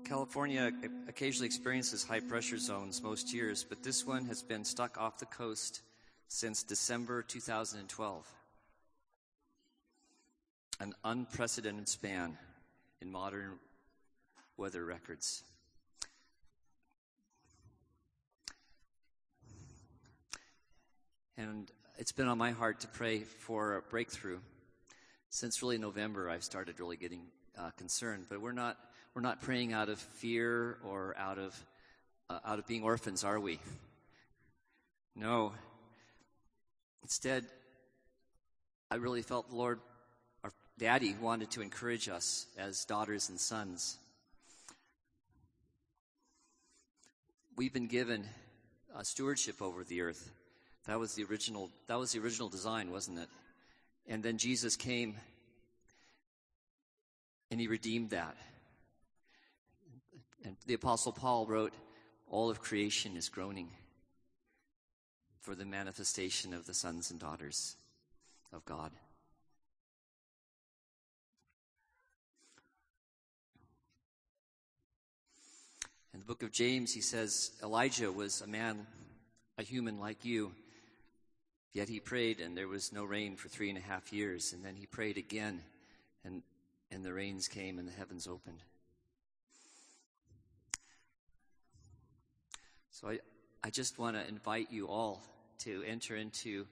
California 0.05 0.71
occasionally 1.07 1.47
experiences 1.47 2.03
high 2.03 2.19
pressure 2.19 2.59
zones 2.59 3.01
most 3.01 3.33
years, 3.33 3.65
but 3.67 3.81
this 3.81 4.05
one 4.05 4.25
has 4.25 4.43
been 4.43 4.63
stuck 4.63 4.99
off 4.99 5.17
the 5.17 5.25
coast 5.25 5.81
since 6.27 6.61
December 6.61 7.23
2012. 7.23 8.27
An 10.79 10.93
unprecedented 11.03 11.87
span 11.87 12.37
in 13.01 13.11
modern 13.11 13.53
weather 14.55 14.85
records. 14.85 15.43
And 21.37 21.71
it's 21.97 22.11
been 22.11 22.27
on 22.27 22.37
my 22.37 22.51
heart 22.51 22.81
to 22.81 22.87
pray 22.87 23.19
for 23.19 23.77
a 23.77 23.81
breakthrough. 23.81 24.39
Since 25.29 25.63
really 25.63 25.79
November, 25.79 26.29
I've 26.29 26.43
started 26.43 26.79
really 26.79 26.97
getting 26.97 27.21
uh, 27.57 27.71
concerned. 27.71 28.25
But 28.29 28.39
we're 28.39 28.51
not 28.51 28.77
we're 29.15 29.21
not 29.21 29.41
praying 29.41 29.73
out 29.73 29.89
of 29.89 29.99
fear 29.99 30.77
or 30.85 31.15
out 31.17 31.39
of 31.39 31.65
uh, 32.29 32.39
out 32.45 32.59
of 32.59 32.67
being 32.67 32.83
orphans, 32.83 33.23
are 33.23 33.39
we? 33.39 33.59
No. 35.15 35.53
Instead, 37.01 37.45
I 38.91 38.95
really 38.95 39.23
felt 39.23 39.49
the 39.49 39.55
Lord, 39.55 39.79
our 40.43 40.51
Daddy, 40.77 41.15
wanted 41.19 41.49
to 41.51 41.61
encourage 41.61 42.09
us 42.09 42.45
as 42.57 42.85
daughters 42.85 43.29
and 43.29 43.39
sons. 43.39 43.97
We've 47.55 47.73
been 47.73 47.87
given 47.87 48.25
uh, 48.95 49.01
stewardship 49.01 49.61
over 49.61 49.83
the 49.83 50.01
earth. 50.01 50.31
That 50.85 50.99
was 50.99 51.15
the 51.15 51.23
original. 51.23 51.71
That 51.87 51.97
was 51.97 52.11
the 52.11 52.19
original 52.19 52.49
design, 52.49 52.91
wasn't 52.91 53.19
it? 53.19 53.29
And 54.05 54.21
then 54.21 54.37
Jesus 54.37 54.75
came, 54.75 55.15
and 57.49 57.59
He 57.59 57.67
redeemed 57.67 58.09
that. 58.09 58.35
And 60.43 60.57
the 60.65 60.73
Apostle 60.73 61.13
Paul 61.13 61.45
wrote, 61.45 61.73
"All 62.27 62.49
of 62.49 62.59
creation 62.59 63.15
is 63.15 63.29
groaning 63.29 63.71
for 65.39 65.55
the 65.55 65.65
manifestation 65.65 66.53
of 66.53 66.65
the 66.65 66.73
sons 66.73 67.11
and 67.11 67.19
daughters 67.19 67.77
of 68.51 68.65
God." 68.65 68.91
In 76.13 76.19
the 76.19 76.25
book 76.25 76.43
of 76.43 76.51
James, 76.51 76.93
he 76.93 77.01
says 77.01 77.51
Elijah 77.63 78.11
was 78.11 78.41
a 78.41 78.47
man, 78.47 78.85
a 79.57 79.63
human 79.63 79.97
like 79.97 80.23
you. 80.25 80.53
Yet 81.73 81.89
he 81.89 81.99
prayed, 81.99 82.39
and 82.39 82.55
there 82.55 82.67
was 82.67 82.93
no 82.93 83.03
rain 83.03 83.35
for 83.35 83.49
three 83.49 83.69
and 83.69 83.77
a 83.77 83.81
half 83.81 84.13
years. 84.13 84.53
And 84.53 84.63
then 84.63 84.75
he 84.75 84.85
prayed 84.85 85.17
again, 85.17 85.61
and, 86.23 86.43
and 86.91 87.03
the 87.03 87.13
rains 87.13 87.47
came 87.47 87.79
and 87.79 87.87
the 87.87 87.93
heavens 87.93 88.27
opened. 88.27 88.59
So 92.91 93.09
I, 93.09 93.19
I 93.63 93.71
just 93.71 93.97
want 93.97 94.15
to 94.15 94.27
invite 94.27 94.71
you 94.71 94.87
all 94.87 95.23
to 95.59 95.83
enter 95.87 96.15
into, 96.15 96.67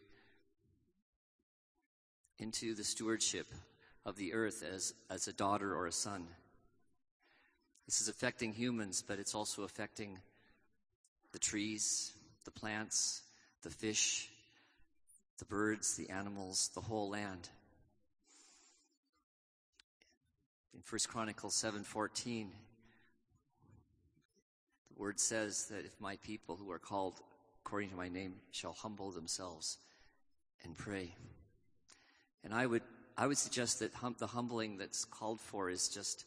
into 2.38 2.76
the 2.76 2.84
stewardship 2.84 3.48
of 4.06 4.18
the 4.18 4.34
earth 4.34 4.64
as, 4.64 4.94
as 5.10 5.28
a 5.28 5.34
daughter 5.34 5.76
or 5.76 5.88
a 5.88 5.92
son. 5.92 6.28
This 7.88 8.02
is 8.02 8.08
affecting 8.08 8.54
humans, 8.54 9.04
but 9.06 9.18
it's 9.18 9.34
also 9.34 9.64
affecting 9.64 10.20
the 11.32 11.40
trees, 11.40 12.14
the 12.46 12.52
plants, 12.52 13.24
the 13.64 13.72
fish, 13.72 14.30
the 15.42 15.46
birds, 15.46 15.96
the 15.96 16.08
animals, 16.12 16.70
the 16.76 16.82
whole 16.82 17.10
land. 17.10 17.50
In 20.72 20.82
1 20.88 21.00
Chronicles 21.08 21.56
7:14, 21.56 22.52
the 24.88 24.94
word 24.96 25.20
says 25.20 25.66
that 25.70 25.84
if 25.84 26.00
my 26.00 26.18
people 26.18 26.58
who 26.58 26.70
are 26.70 26.78
called 26.78 27.22
according 27.66 27.90
to 27.90 27.96
my 27.96 28.08
name 28.08 28.40
shall 28.52 28.74
humble 28.74 29.10
themselves 29.10 29.80
and 30.64 30.78
pray. 30.78 31.16
And 32.44 32.54
I 32.54 32.68
would 32.68 32.84
I 33.18 33.26
would 33.26 33.40
suggest 33.40 33.80
that 33.80 33.96
hum, 33.96 34.16
the 34.20 34.28
humbling 34.28 34.78
that's 34.78 35.06
called 35.06 35.42
for 35.42 35.72
is 35.72 35.90
just 35.90 36.26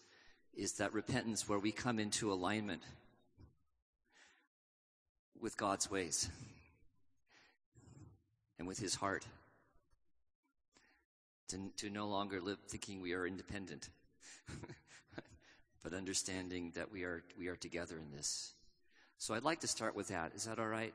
is 0.55 0.73
that 0.79 0.93
repentance 0.93 1.49
where 1.49 1.61
we 1.61 1.71
come 1.71 2.01
into 2.01 2.33
alignment 2.33 2.83
with 5.41 5.57
God's 5.57 5.89
ways 5.89 6.29
and 8.59 8.69
with 8.69 8.79
his 8.79 8.95
heart. 8.95 9.27
To, 11.49 11.59
to 11.77 11.91
no 11.91 12.09
longer 12.09 12.41
live 12.41 12.59
thinking 12.69 13.03
we 13.03 13.13
are 13.13 13.27
independent, 13.27 13.91
but 15.83 15.93
understanding 15.93 16.73
that 16.75 16.91
we 16.91 17.05
are, 17.05 17.23
we 17.39 17.49
are 17.49 17.57
together 17.57 17.99
in 17.99 18.11
this. 18.17 18.55
So 19.19 19.35
I'd 19.35 19.43
like 19.43 19.61
to 19.61 19.69
start 19.69 19.95
with 19.95 20.09
that. 20.09 20.33
Is 20.35 20.45
that 20.45 20.59
all 20.59 20.67
right? 20.67 20.95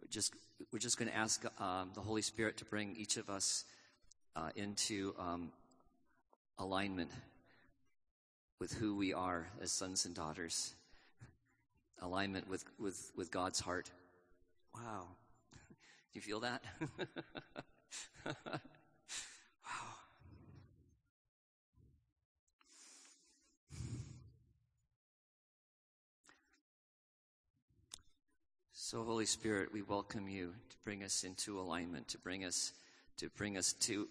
We're 0.00 0.08
just, 0.08 0.34
we're 0.72 0.78
just 0.78 0.98
going 0.98 1.10
to 1.10 1.16
ask 1.16 1.44
um, 1.60 1.90
the 1.94 2.00
Holy 2.00 2.22
Spirit 2.22 2.56
to 2.58 2.64
bring 2.64 2.96
each 2.96 3.18
of 3.18 3.28
us 3.28 3.64
uh, 4.34 4.50
into 4.56 5.14
um, 5.18 5.52
alignment 6.58 7.10
with 8.58 8.72
who 8.72 8.96
we 8.96 9.12
are 9.12 9.46
as 9.60 9.72
sons 9.72 10.06
and 10.06 10.14
daughters, 10.14 10.74
alignment 12.00 12.48
with, 12.48 12.64
with, 12.78 13.12
with 13.16 13.30
God's 13.30 13.60
heart. 13.60 13.90
Wow. 14.74 15.08
Do 16.12 16.18
you 16.18 16.20
feel 16.20 16.40
that? 16.40 16.62
wow. 18.26 18.60
So, 28.72 29.02
Holy 29.02 29.26
Spirit, 29.26 29.72
we 29.72 29.82
welcome 29.82 30.28
you 30.28 30.54
to 30.70 30.76
bring 30.84 31.02
us 31.02 31.24
into 31.24 31.58
alignment, 31.58 32.08
to 32.08 32.18
bring 32.18 32.44
us, 32.44 32.72
to 33.16 33.28
bring 33.30 33.58
us 33.58 33.72
to, 33.80 34.08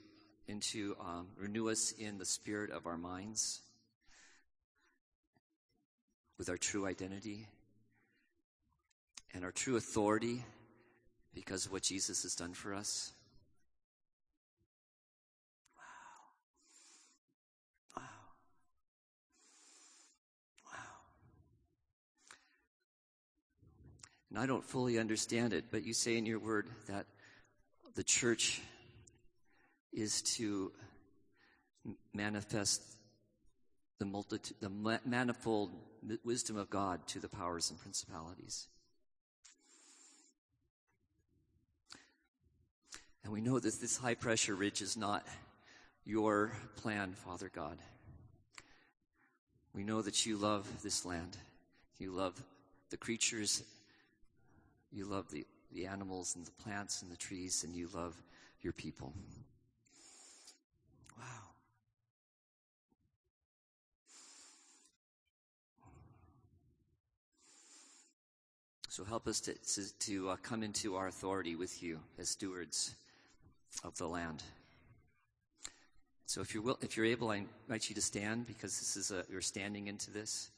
into, 0.48 0.98
um, 1.00 1.28
renew 1.38 1.70
us 1.70 1.94
in 1.94 2.18
the 2.18 2.26
spirit 2.26 2.72
of 2.72 2.86
our 2.86 2.98
minds, 2.98 3.62
with 6.38 6.50
our 6.50 6.58
true 6.58 6.86
identity 6.86 7.48
and 9.34 9.46
our 9.46 9.52
true 9.52 9.78
authority 9.78 10.44
because 11.36 11.66
of 11.66 11.72
what 11.74 11.84
Jesus 11.84 12.24
has 12.24 12.34
done 12.34 12.54
for 12.54 12.74
us. 12.74 13.12
Wow. 17.96 18.02
Wow. 18.02 18.04
Wow. 20.72 20.80
And 24.30 24.40
I 24.40 24.46
don't 24.46 24.64
fully 24.64 24.98
understand 24.98 25.54
it, 25.54 25.66
but 25.70 25.86
you 25.86 25.94
say 25.94 26.18
in 26.18 26.26
your 26.26 26.40
word 26.40 26.68
that 26.88 27.06
the 27.96 28.04
church 28.04 28.62
is 29.94 30.22
to 30.22 30.72
manifest 32.14 32.82
the 34.00 34.06
multitude, 34.06 34.58
the 34.62 35.00
manifold 35.06 35.72
wisdom 36.24 36.58
of 36.58 36.70
God 36.70 37.06
to 37.08 37.20
the 37.20 37.30
powers 37.30 37.70
and 37.70 37.80
principalities. 37.80 38.68
And 43.26 43.34
we 43.34 43.42
know 43.42 43.58
that 43.58 43.82
this 43.82 43.98
high 43.98 44.14
pressure 44.14 44.54
ridge 44.54 44.84
is 44.84 44.96
not 44.96 45.26
your 46.06 46.52
plan, 46.76 47.14
Father 47.14 47.50
God. 47.52 47.80
We 49.74 49.84
know 49.84 50.04
that 50.04 50.28
you 50.28 50.38
love 50.38 50.68
this 50.84 51.06
land. 51.06 51.36
You 51.98 52.12
love 52.12 52.40
the 52.92 52.98
creatures. 52.98 53.64
You 54.92 55.06
love 55.06 55.32
the, 55.32 55.44
the 55.74 55.88
animals 55.88 56.36
and 56.36 56.46
the 56.46 56.52
plants 56.52 57.02
and 57.02 57.12
the 57.12 57.18
trees, 57.18 57.64
and 57.64 57.76
you 57.76 57.90
love 57.96 58.16
your 58.62 58.74
people. 58.74 59.12
Wow. 61.18 61.24
So 68.88 69.04
help 69.04 69.28
us 69.28 69.40
to, 69.42 69.56
to, 69.56 70.00
to 70.02 70.30
uh, 70.30 70.36
come 70.44 70.62
into 70.62 70.96
our 70.96 71.08
authority 71.08 71.56
with 71.56 71.82
you 71.82 72.00
as 72.20 72.30
stewards 72.30 72.94
of 73.84 73.98
the 73.98 74.08
land. 74.08 74.44
So 76.26 76.42
if 76.42 76.54
you're, 76.54 76.64
will, 76.64 76.80
if 76.82 76.98
you're 76.98 77.06
able, 77.06 77.30
I 77.30 77.46
invite 77.68 77.90
you 77.90 77.96
to 77.96 78.02
stand 78.02 78.48
because 78.48 78.80
this 78.80 78.98
is 78.98 79.12
a, 79.12 79.24
you're 79.30 79.42
standing 79.42 79.88
into 79.88 80.12
this. 80.12 80.50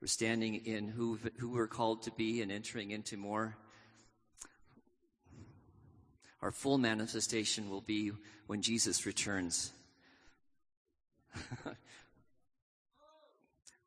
We're 0.00 0.08
standing 0.08 0.54
in 0.66 0.88
who, 0.88 1.18
who 1.38 1.50
we're 1.50 1.66
called 1.66 2.02
to 2.02 2.10
be 2.12 2.42
and 2.42 2.50
entering 2.50 2.90
into 2.90 3.16
more. 3.16 3.56
Our 6.42 6.52
full 6.52 6.78
manifestation 6.78 7.68
will 7.68 7.82
be 7.82 8.12
when 8.46 8.62
Jesus 8.62 9.04
returns. 9.04 9.72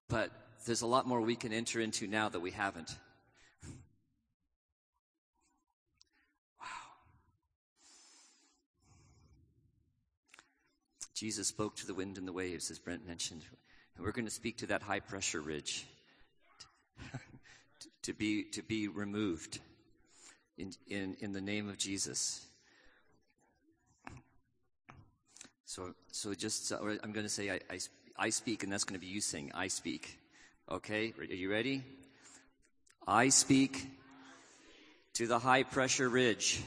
but 0.07 0.29
there's 0.65 0.81
a 0.81 0.87
lot 0.87 1.07
more 1.07 1.19
we 1.19 1.35
can 1.35 1.51
enter 1.51 1.81
into 1.81 2.07
now 2.07 2.29
that 2.29 2.39
we 2.39 2.51
haven't. 2.51 2.95
Jesus 11.23 11.47
spoke 11.47 11.77
to 11.77 11.87
the 11.87 11.93
wind 11.93 12.17
and 12.17 12.27
the 12.27 12.33
waves, 12.33 12.69
as 12.69 12.79
Brent 12.79 13.07
mentioned. 13.07 13.45
And 13.95 14.05
we're 14.05 14.11
going 14.11 14.25
to 14.25 14.31
speak 14.31 14.57
to 14.57 14.65
that 14.65 14.81
high 14.81 14.99
pressure 14.99 15.39
ridge 15.39 15.85
to 18.01 18.11
be, 18.11 18.43
to 18.51 18.61
be 18.61 18.89
removed 18.89 19.59
in, 20.57 20.73
in, 20.89 21.15
in 21.21 21.31
the 21.31 21.39
name 21.39 21.69
of 21.69 21.77
Jesus. 21.77 22.45
So, 25.65 25.93
so 26.11 26.33
just, 26.33 26.73
I'm 26.73 27.13
going 27.13 27.25
to 27.25 27.29
say, 27.29 27.51
I, 27.51 27.59
I, 27.71 27.79
I 28.17 28.29
speak, 28.29 28.63
and 28.63 28.73
that's 28.73 28.83
going 28.83 28.99
to 28.99 29.05
be 29.05 29.09
you 29.09 29.21
saying, 29.21 29.53
I 29.55 29.69
speak. 29.69 30.19
Okay, 30.69 31.13
are 31.17 31.23
you 31.23 31.49
ready? 31.49 31.83
I 33.07 33.29
speak 33.29 33.87
to 35.13 35.25
the 35.25 35.39
high 35.39 35.63
pressure 35.63 36.09
ridge 36.09 36.61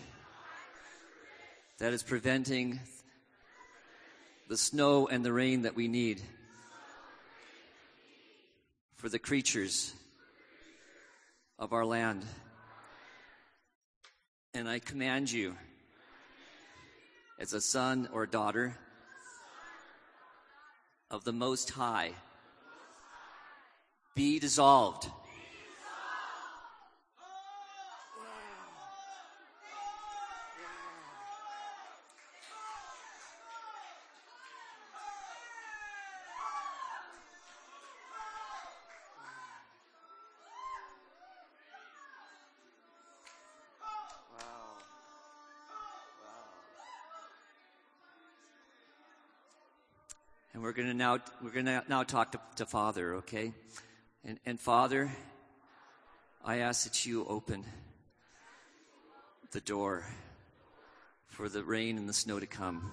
that 1.76 1.92
is 1.92 2.02
preventing 2.02 2.80
the 4.48 4.56
snow 4.56 5.08
and 5.08 5.24
the 5.24 5.32
rain 5.32 5.62
that 5.62 5.74
we 5.74 5.88
need 5.88 6.20
for 8.94 9.08
the 9.08 9.18
creatures 9.18 9.92
of 11.58 11.72
our 11.72 11.84
land. 11.84 12.24
And 14.54 14.68
I 14.68 14.78
command 14.78 15.30
you, 15.30 15.56
as 17.38 17.52
a 17.52 17.60
son 17.60 18.08
or 18.12 18.24
daughter 18.26 18.78
of 21.10 21.24
the 21.24 21.32
Most 21.32 21.70
High, 21.70 22.12
be 24.14 24.38
dissolved. 24.38 25.10
We're 50.66 50.72
going 50.72 50.88
to 50.88 50.94
now 50.94 51.20
we're 51.40 51.50
going 51.50 51.66
to 51.66 51.80
now 51.88 52.02
talk 52.02 52.32
to, 52.32 52.40
to 52.56 52.66
Father, 52.66 53.14
okay? 53.14 53.52
And, 54.24 54.40
and 54.44 54.58
Father, 54.58 55.08
I 56.44 56.56
ask 56.56 56.82
that 56.82 57.06
you 57.06 57.24
open 57.24 57.64
the 59.52 59.60
door 59.60 60.04
for 61.28 61.48
the 61.48 61.62
rain 61.62 61.96
and 61.98 62.08
the 62.08 62.12
snow 62.12 62.40
to 62.40 62.48
come 62.48 62.90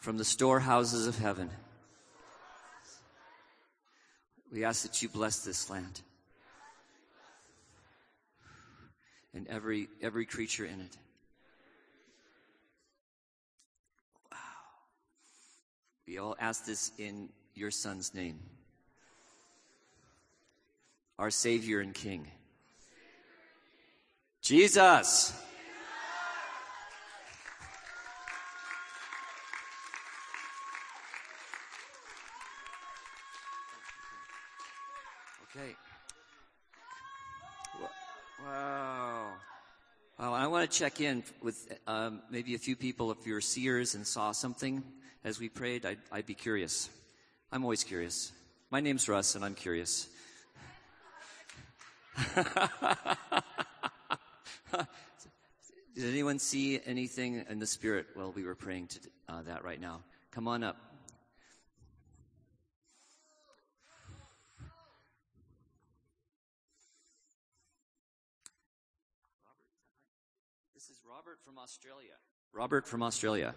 from 0.00 0.18
the 0.18 0.24
storehouses 0.24 1.06
of 1.06 1.16
heaven. 1.18 1.50
We 4.52 4.64
ask 4.64 4.82
that 4.82 5.00
you 5.02 5.08
bless 5.08 5.44
this 5.44 5.70
land 5.70 6.00
and 9.32 9.46
every 9.46 9.86
every 10.02 10.26
creature 10.26 10.64
in 10.64 10.80
it. 10.80 10.96
We 16.06 16.18
all 16.18 16.36
ask 16.38 16.64
this 16.64 16.92
in 16.98 17.28
your 17.54 17.70
son's 17.70 18.14
name 18.14 18.38
our 21.18 21.30
Savior 21.30 21.80
and 21.80 21.94
King. 21.94 22.28
Jesus. 24.42 25.32
Okay. 35.56 35.74
Wow. 38.44 39.32
Wow. 40.18 40.32
I 40.32 40.46
want 40.46 40.70
to 40.70 40.78
check 40.78 41.02
in 41.02 41.22
with 41.42 41.78
um, 41.86 42.22
maybe 42.30 42.54
a 42.54 42.58
few 42.58 42.74
people 42.74 43.10
if 43.10 43.26
you're 43.26 43.42
seers 43.42 43.94
and 43.94 44.06
saw 44.06 44.32
something 44.32 44.82
as 45.24 45.38
we 45.38 45.50
prayed. 45.50 45.84
I'd, 45.84 45.98
I'd 46.10 46.24
be 46.24 46.32
curious. 46.32 46.88
I'm 47.52 47.62
always 47.62 47.84
curious. 47.84 48.32
My 48.70 48.80
name's 48.80 49.10
Russ, 49.10 49.34
and 49.34 49.44
I'm 49.44 49.54
curious. 49.54 50.08
Did 55.94 56.04
anyone 56.04 56.38
see 56.38 56.80
anything 56.86 57.44
in 57.50 57.58
the 57.58 57.66
spirit 57.66 58.06
while 58.14 58.32
we 58.32 58.44
were 58.44 58.54
praying 58.54 58.86
to 58.86 59.00
uh, 59.28 59.42
that 59.42 59.64
right 59.64 59.80
now? 59.80 60.00
Come 60.30 60.48
on 60.48 60.64
up. 60.64 60.78
Australia. 71.66 72.14
Robert 72.52 72.86
from 72.86 73.02
Australia. 73.02 73.52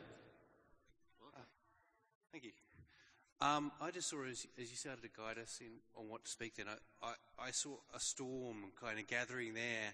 Thank 2.31 2.43
you. 2.43 2.51
Um, 3.39 3.71
I 3.79 3.91
just 3.91 4.09
saw 4.09 4.23
as, 4.23 4.47
as 4.59 4.71
you 4.71 4.75
started 4.75 5.03
to 5.03 5.09
guide 5.15 5.37
us 5.37 5.59
in 5.61 5.73
on 5.95 6.09
what 6.09 6.25
to 6.25 6.31
speak, 6.31 6.55
then 6.55 6.65
I, 6.67 7.07
I, 7.07 7.13
I 7.49 7.51
saw 7.51 7.75
a 7.95 7.99
storm 7.99 8.71
kind 8.81 8.97
of 8.97 9.05
gathering 9.05 9.53
there, 9.53 9.93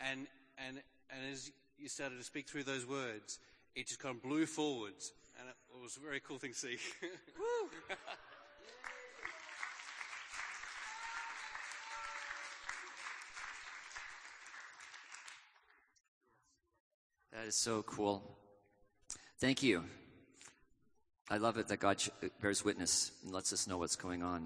and 0.00 0.28
and 0.56 0.80
and 1.10 1.32
as 1.32 1.50
you 1.76 1.88
started 1.88 2.18
to 2.18 2.24
speak 2.24 2.48
through 2.48 2.62
those 2.62 2.86
words, 2.86 3.40
it 3.74 3.88
just 3.88 3.98
kind 3.98 4.14
of 4.14 4.22
blew 4.22 4.46
forwards, 4.46 5.12
and 5.40 5.48
it, 5.48 5.56
it 5.76 5.82
was 5.82 5.96
a 5.96 6.00
very 6.00 6.20
cool 6.20 6.38
thing 6.38 6.52
to 6.52 6.58
see. 6.58 6.76
That 17.42 17.48
is 17.48 17.56
so 17.56 17.82
cool. 17.82 18.22
Thank 19.40 19.64
you. 19.64 19.82
I 21.28 21.38
love 21.38 21.56
it 21.56 21.66
that 21.66 21.78
God 21.78 22.00
bears 22.40 22.64
witness 22.64 23.10
and 23.24 23.32
lets 23.32 23.52
us 23.52 23.66
know 23.66 23.78
what's 23.78 23.96
going 23.96 24.22
on. 24.22 24.40